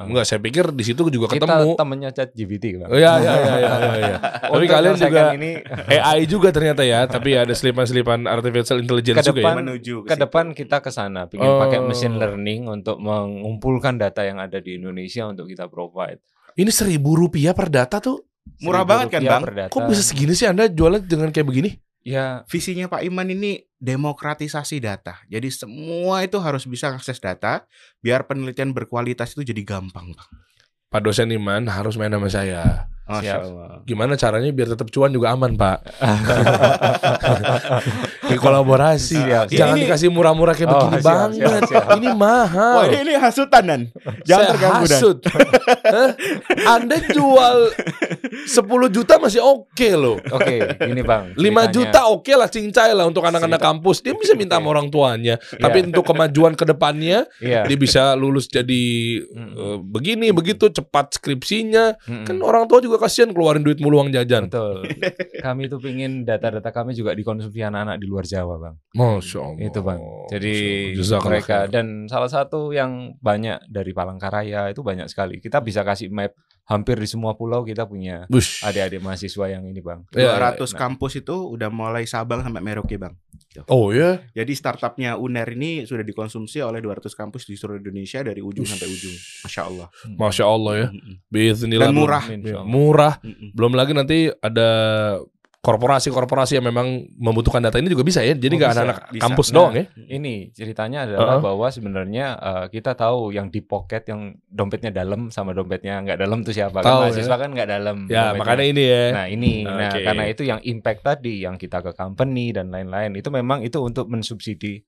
[0.02, 1.70] Enggak, saya pikir di situ juga kita ketemu.
[1.74, 2.88] temennya ChatGPT, Bang.
[2.88, 3.92] Oh, Iya iya iya iya iya.
[3.96, 4.16] iya.
[4.50, 5.50] Tapi kalian juga ini
[5.88, 9.54] AI juga ternyata ya, tapi ada selipan-selipan artificial intelligence Ke juga ya.
[9.56, 11.58] menuju ke depan kita ke sana, ingin Oh.
[11.58, 16.18] pakai machine learning untuk mengumpulkan data yang ada di Indonesia untuk kita provide.
[16.52, 18.26] Ini seribu rupiah per data tuh.
[18.58, 19.42] Murah banget kan, Bang?
[19.42, 19.70] per data.
[19.70, 21.70] Kok bisa segini sih Anda jualnya dengan kayak begini?
[22.00, 25.24] Ya, Visinya Pak Iman ini demokratisasi data.
[25.26, 27.64] Jadi semua itu harus bisa akses data
[28.04, 30.28] biar penelitian berkualitas itu jadi gampang, Bang.
[30.90, 32.90] Pak dosen Iman harus main sama saya.
[33.02, 33.38] Masya Siap.
[33.42, 33.68] Allah.
[33.82, 35.76] Gimana caranya biar tetap cuan juga aman, Pak?
[38.22, 39.14] Di kolaborasi.
[39.18, 39.50] Siap, siap.
[39.50, 41.42] Jangan Ini- dikasih murah-murah kayak Oh, begini siap, banget.
[41.42, 41.84] siap, siap.
[41.96, 42.72] Ini mahal.
[42.72, 43.80] Wah ini, ini hasutan Dan.
[44.22, 44.90] Jangan Saya terganggu Dan.
[44.94, 45.16] hasut.
[45.90, 46.10] Hah?
[46.70, 47.56] Anda jual
[48.46, 50.16] 10 juta masih oke loh.
[50.22, 51.32] oke, ini Bang.
[51.32, 51.68] 5 ceritanya.
[51.68, 54.00] juta oke lah cincai lah untuk anak-anak kampus.
[54.00, 55.34] Dia bisa minta sama orang tuanya.
[55.50, 57.66] Tapi untuk kemajuan ke depannya Iya.
[57.66, 58.82] dia bisa lulus jadi
[59.20, 59.50] Mm.
[59.52, 61.92] eh, begini begitu cepat skripsinya.
[62.00, 62.22] Mm-mm.
[62.22, 64.52] Kan orang tua juga kasihan keluarin duit mulu uang jajan.
[64.52, 64.84] Betul.
[65.40, 68.76] Kami itu pingin data-data kami juga dikonsumsi anak-anak di luar Jawa, Bang.
[68.92, 69.64] Masya Allah.
[69.64, 70.00] Itu bang.
[70.28, 70.54] Jadi
[71.24, 75.40] mereka dan salah satu yang banyak dari Palangkaraya itu banyak sekali.
[75.40, 76.36] Kita bisa kasih map
[76.70, 78.30] hampir di semua pulau kita punya
[78.62, 80.06] adik-adik mahasiswa yang ini bang.
[80.14, 80.78] Ya, 200 Nah.
[80.78, 83.18] kampus itu udah mulai Sabang sampai Merauke, Bang.
[83.66, 84.22] Oh ya.
[84.30, 88.70] Jadi startupnya UNER ini sudah dikonsumsi oleh 200 kampus di seluruh Indonesia dari ujung Ush.
[88.70, 89.16] sampai ujung.
[89.42, 89.88] Masya Allah.
[90.06, 90.88] Masya Allah ya.
[90.94, 91.14] Mm-mm.
[91.26, 91.86] Bismillah.
[91.90, 92.24] Dan murah.
[92.30, 93.14] Ya, murah.
[93.50, 94.70] Belum lagi nanti ada
[95.60, 98.32] korporasi-korporasi yang memang membutuhkan data ini juga bisa ya.
[98.32, 99.84] Jadi Oh, nggak anak-anak kampus Nah, doang ya.
[100.08, 101.44] Ini ceritanya adalah Uh-uh.
[101.52, 106.40] bahwa sebenarnya eh, kita tahu yang di pocket yang dompetnya dalam sama dompetnya nggak dalam
[106.40, 106.80] tuh siapa?
[106.80, 107.96] Tahu, kan mahasiswa kan nggak dalam.
[108.08, 108.40] Ya, dompetnya.
[108.40, 109.04] makanya ini ya.
[109.12, 110.00] Nah ini, nah Oke.
[110.00, 114.08] karena itu yang impact tadi yang kita ke company dan lain-lain itu memang itu untuk
[114.08, 114.80] mensubsidi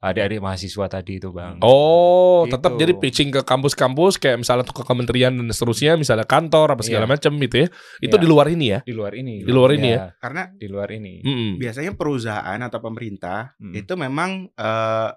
[0.00, 1.60] adik-adik mahasiswa tadi itu bang.
[1.60, 2.56] Oh, Gitu.
[2.56, 6.82] tetap jadi pitching ke kampus-kampus kayak misalnya tuh ke kementerian dan seterusnya, misalnya kantor apa
[6.82, 7.12] segala Iya.
[7.12, 7.68] macam gitu ya.
[8.00, 8.22] Itu Iya.
[8.24, 8.78] di luar ini ya.
[8.80, 9.34] Di luar ini.
[9.44, 10.00] Di luar ini ya?
[10.16, 11.14] Karena Di luar ini.
[11.54, 13.76] Biasanya perusahaan atau pemerintah Hmm.
[13.76, 15.08] itu memang eh,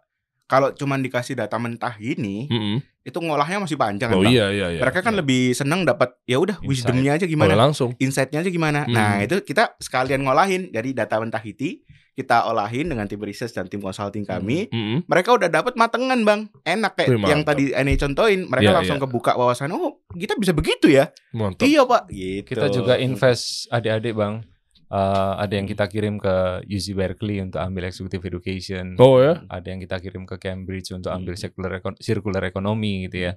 [0.45, 2.77] kalau cuman dikasih data mentah gini, Mm-mm.
[3.01, 4.31] itu ngolahnya masih panjang kan, Oh Bang?
[4.31, 4.81] iya iya iya.
[4.81, 7.95] Mereka kan lebih seneng dapat ya udah wisdomnya aja Oh, gimana, langsung.
[7.97, 8.83] insight-nya aja gimana.
[8.83, 8.93] Hmm.
[8.93, 11.81] Nah, itu kita sekalian ngolahin dari data mentah itu
[12.13, 14.69] kita olahin dengan tim research dan tim consulting kami.
[14.69, 15.01] Mm-mm.
[15.03, 16.45] Mereka udah dapat matengan, Bang.
[16.61, 17.57] Enak kayak Wih, yang mantap.
[17.57, 19.03] tadi Ane contohin, mereka Iya, langsung iya.
[19.03, 19.73] kebuka wawasan.
[19.73, 21.09] Oh, kita bisa begitu ya?
[21.31, 21.65] Mantap.
[21.65, 22.03] Iya, Pak.
[22.07, 22.45] Gitu.
[22.45, 24.45] Kita juga invest adik-adik bang.
[24.93, 24.99] Eh,
[25.41, 28.93] ada yang kita kirim ke UC Berkeley untuk ambil executive education.
[29.01, 29.41] Oh ya.
[29.49, 31.41] Ada yang kita kirim ke Cambridge untuk ambil Hmm.
[31.41, 33.31] circular, econ- circular economy gitu ya.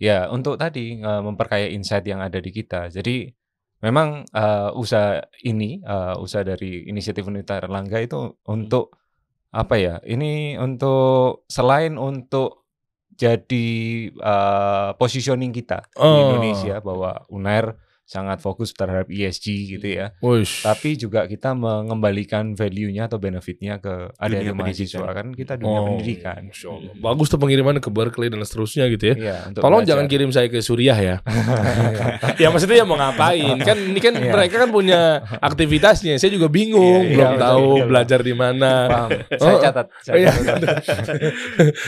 [0.00, 2.88] Ya untuk tadi eh, memperkaya insight yang ada di kita.
[2.88, 3.28] Jadi
[3.78, 8.96] memang eh, usaha ini eh, usaha dari inisiatif Universitas Erlangga itu untuk
[9.52, 9.94] apa ya?
[10.00, 12.64] Ini untuk selain untuk
[13.12, 13.68] jadi
[14.08, 16.32] eh, positioning kita di Oh.
[16.32, 20.12] Indonesia bahwa UNER sangat fokus terhadap ESG gitu ya.
[20.20, 20.60] Wush.
[20.60, 26.52] Tapi juga kita mengembalikan value-nya atau benefit-nya ke adik-adik mahasiswa kan kita dunia Oh, pendidikan.
[27.00, 29.16] Bagus tuh pengiriman ke Berkeley dan seterusnya gitu ya.
[29.16, 29.88] Iya, Tolong belajar.
[29.96, 31.16] jangan kirim saya ke Suriah ya.
[32.42, 33.56] ya maksudnya ya mau ngapain?
[33.60, 34.30] Kan ini kan Iya.
[34.30, 35.00] mereka kan punya
[35.40, 36.14] aktivitasnya.
[36.16, 37.88] Saya juga bingung, Iya, iya, belum betul, tahu betul.
[37.88, 38.72] belajar di mana.
[38.84, 39.10] Paham.
[39.32, 39.60] Saya Oh.
[39.60, 39.86] catat.
[40.00, 40.30] saya Iya.
[40.36, 40.76] catat.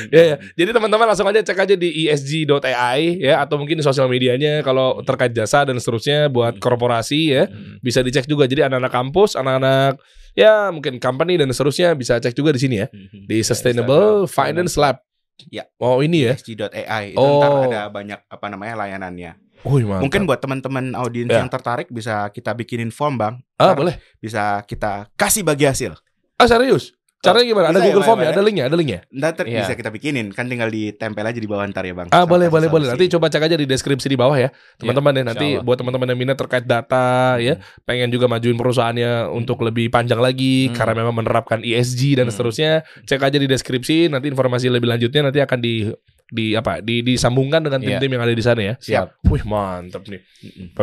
[0.08, 0.36] ya, ya.
[0.54, 5.04] Jadi teman-teman langsung aja cek aja di esg.ai ya atau mungkin di sosial medianya kalau
[5.04, 7.78] terkait jasa dan seterusnya buat korporasi ya Hmm.
[7.80, 8.44] bisa dicek juga.
[8.44, 9.98] Jadi anak-anak kampus, anak-anak
[10.32, 15.00] ya mungkin company dan seterusnya bisa cek juga di sini ya di Sustainable Finance Lab.
[15.48, 15.68] Ya.
[15.76, 16.32] Oh ini ya.
[16.32, 17.40] ESG.ai itu Oh.
[17.40, 19.32] ntar ada banyak apa namanya layanannya.
[19.62, 20.00] Oh mantap.
[20.00, 21.42] Mungkin buat teman-teman audiens Ya.
[21.42, 23.34] yang tertarik bisa kita bikinin form bang.
[23.56, 23.94] ah Ntar boleh.
[24.16, 25.92] Bisa kita kasih bagi hasil.
[26.36, 26.92] Ah serius?
[27.16, 27.66] Caranya gimana?
[27.66, 28.28] Ada bisa ya, Google Form ya?
[28.28, 28.64] Ada linknya?
[28.68, 29.00] Ada linknya?
[29.08, 29.60] Ntar Iya.
[29.60, 30.26] bisa kita bikinin.
[30.30, 32.08] Kan tinggal ditempel aja di bawah ntar ya bang.
[32.10, 32.86] Ah boleh boleh boleh.
[32.86, 35.24] Nanti coba cek aja di deskripsi di bawah ya, teman-teman ya.
[35.24, 35.64] Nanti Insyaallah.
[35.64, 37.06] buat teman-teman yang minat terkait data
[37.38, 40.74] ya, pengen juga majuin perusahaannya untuk lebih panjang lagi Hmm.
[40.76, 42.32] karena memang menerapkan ESG dan Hmm.
[42.32, 42.70] seterusnya.
[43.02, 44.06] Cek aja di deskripsi.
[44.06, 45.88] Nanti informasi lebih lanjutnya nanti akan di
[46.26, 46.78] di apa?
[46.78, 47.96] Di disambungkan dengan Iya.
[47.96, 48.74] tim-tim yang ada di sana ya.
[48.76, 49.24] Siap.
[49.26, 50.20] Wih mantap nih.
[50.44, 50.74] Mm-mm.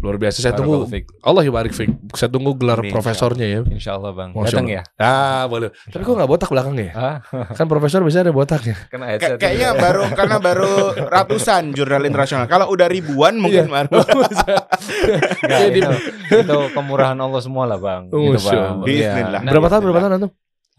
[0.00, 0.40] Luar biasa.
[0.40, 0.88] Saya tunggu.
[1.20, 1.92] Allah yubarik fiik.
[2.12, 3.60] Saya tunggu gelar Amin, profesornya ya.
[3.62, 4.32] Insya Allah bang.
[4.32, 4.80] Masya Datang Allah.
[4.80, 4.82] ya.
[4.98, 5.68] Ah boleh.
[5.84, 6.84] Tapi kok nggak botak belakangnya?
[6.86, 6.92] ya?
[6.94, 7.16] Ah,
[7.50, 8.80] Kan profesor bisa ada botaknya.
[8.86, 9.38] kena Kay- headset.
[9.38, 10.72] kayaknya baru karena baru
[11.06, 12.44] ratusan jurnal internasional.
[12.46, 13.72] Kalau udah ribuan mungkin Iya.
[13.76, 14.00] baru.
[14.00, 15.90] Nggak, Jadi- itu,
[16.34, 18.08] itu kemurahan Allah semua lah bang.
[18.08, 18.56] Gitu, bang.
[18.56, 18.84] Allah.
[18.84, 19.40] Bismillah.
[19.42, 20.30] Nah, berapa tahun berapa tahun antum?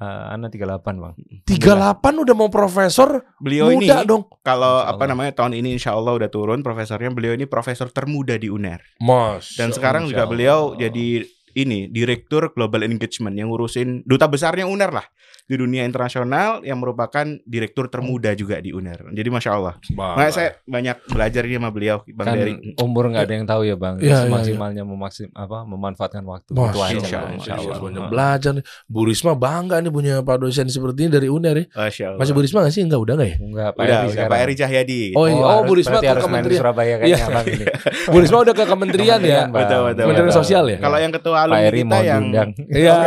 [0.02, 1.14] Eh, Ana 38 bang.
[1.46, 4.26] 38 udah mau profesor Beliau ini muda dong.
[4.42, 7.14] kalau apa namanya tahun ini insya Allah udah turun profesornya.
[7.14, 8.82] Beliau ini profesor termuda di UNER.
[9.00, 9.54] Mas.
[9.56, 11.22] Dan sekarang juga beliau jadi
[11.54, 15.06] ini direktur global engagement yang ngurusin duta besarnya UNER lah
[15.42, 19.12] di dunia internasional yang merupakan direktur termuda juga di UNER.
[19.12, 19.76] Jadi masya Allah.
[19.92, 22.54] Makanya saya banyak belajar ini sama beliau Bang Kan Dery.
[22.78, 23.96] umur nggak ada yang tahu ya bang.
[23.98, 26.52] Iya, iya, Semaksimalnya memaksim apa memanfaatkan waktu.
[26.52, 27.26] Mas, Itu aja, insya Bang.
[27.26, 27.80] Allah, Insya insya Allah.
[27.82, 28.54] Banyak belajar.
[28.88, 31.66] Bu Risma bangga nih punya Pak dosen seperti ini dari UNER ya.
[31.74, 32.20] Masya Allah.
[32.22, 32.82] Masih Bu Risma gak sih?
[32.82, 33.38] Enggak, udah gak ya?
[33.42, 34.30] Enggak, Pak Udah, Eri.
[34.30, 35.02] Pak Eri Cahyadi.
[35.12, 35.36] Oh, iya.
[35.36, 36.60] Oh, harus- Bu Risma ke Kementerian.
[36.64, 36.98] Surabaya Iya.
[37.02, 37.66] kayaknya bang ini.
[38.08, 39.42] Bu Risma udah ke kementerian ya.
[39.50, 40.32] Betul, betul, Kementerian.
[40.32, 40.78] Sosial ya?
[40.80, 42.50] Kalau yang ketua alumni Eri kita mau yang diundang.
[42.82, 42.98] Iya.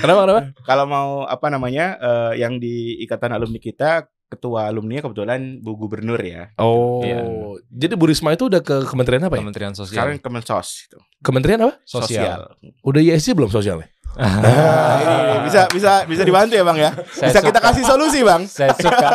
[0.00, 0.42] kenapa kenapa?
[0.64, 6.22] kalau mau apa namanya eh, yang di ikatan alumni kita ketua alumni kebetulan Bu Gubernur
[6.22, 6.54] ya.
[6.62, 7.02] Oh.
[7.02, 7.26] Iya.
[7.66, 9.42] Jadi Bu Risma itu udah ke kementerian apa ya?
[9.42, 9.98] Kementerian Sosial.
[9.98, 10.98] Sekarang Kemensos itu.
[11.18, 11.74] Kementerian apa?
[11.82, 12.54] Sosial.
[12.86, 13.90] Udah ISG belum sosialnya?
[14.10, 16.90] Nah, ini, ini, bisa bisa bisa dibantu ya Bang ya.
[17.14, 17.68] Saya Bisa kita suka.
[17.70, 18.42] kasih solusi Bang.
[18.44, 19.08] Saya suka.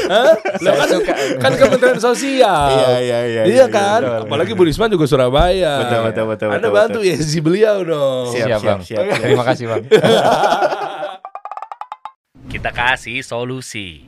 [0.62, 1.12] Saya kan, suka.
[1.40, 2.68] kan Kementerian Sosial.
[2.70, 3.42] Iya iya iya.
[3.48, 4.04] Iya kan?
[4.04, 4.20] betul.
[4.28, 5.80] Apalagi Bu Risma juga Surabaya.
[5.82, 6.48] Betul betul betul.
[6.52, 7.16] Anda betul, bantu betul.
[7.16, 8.26] ISG beliau dong.
[8.30, 8.80] Siap, Siap, siap, bang.
[8.84, 9.20] siap, siap.
[9.24, 9.82] Terima kasih bang.
[12.46, 14.06] Kita kasih solusi.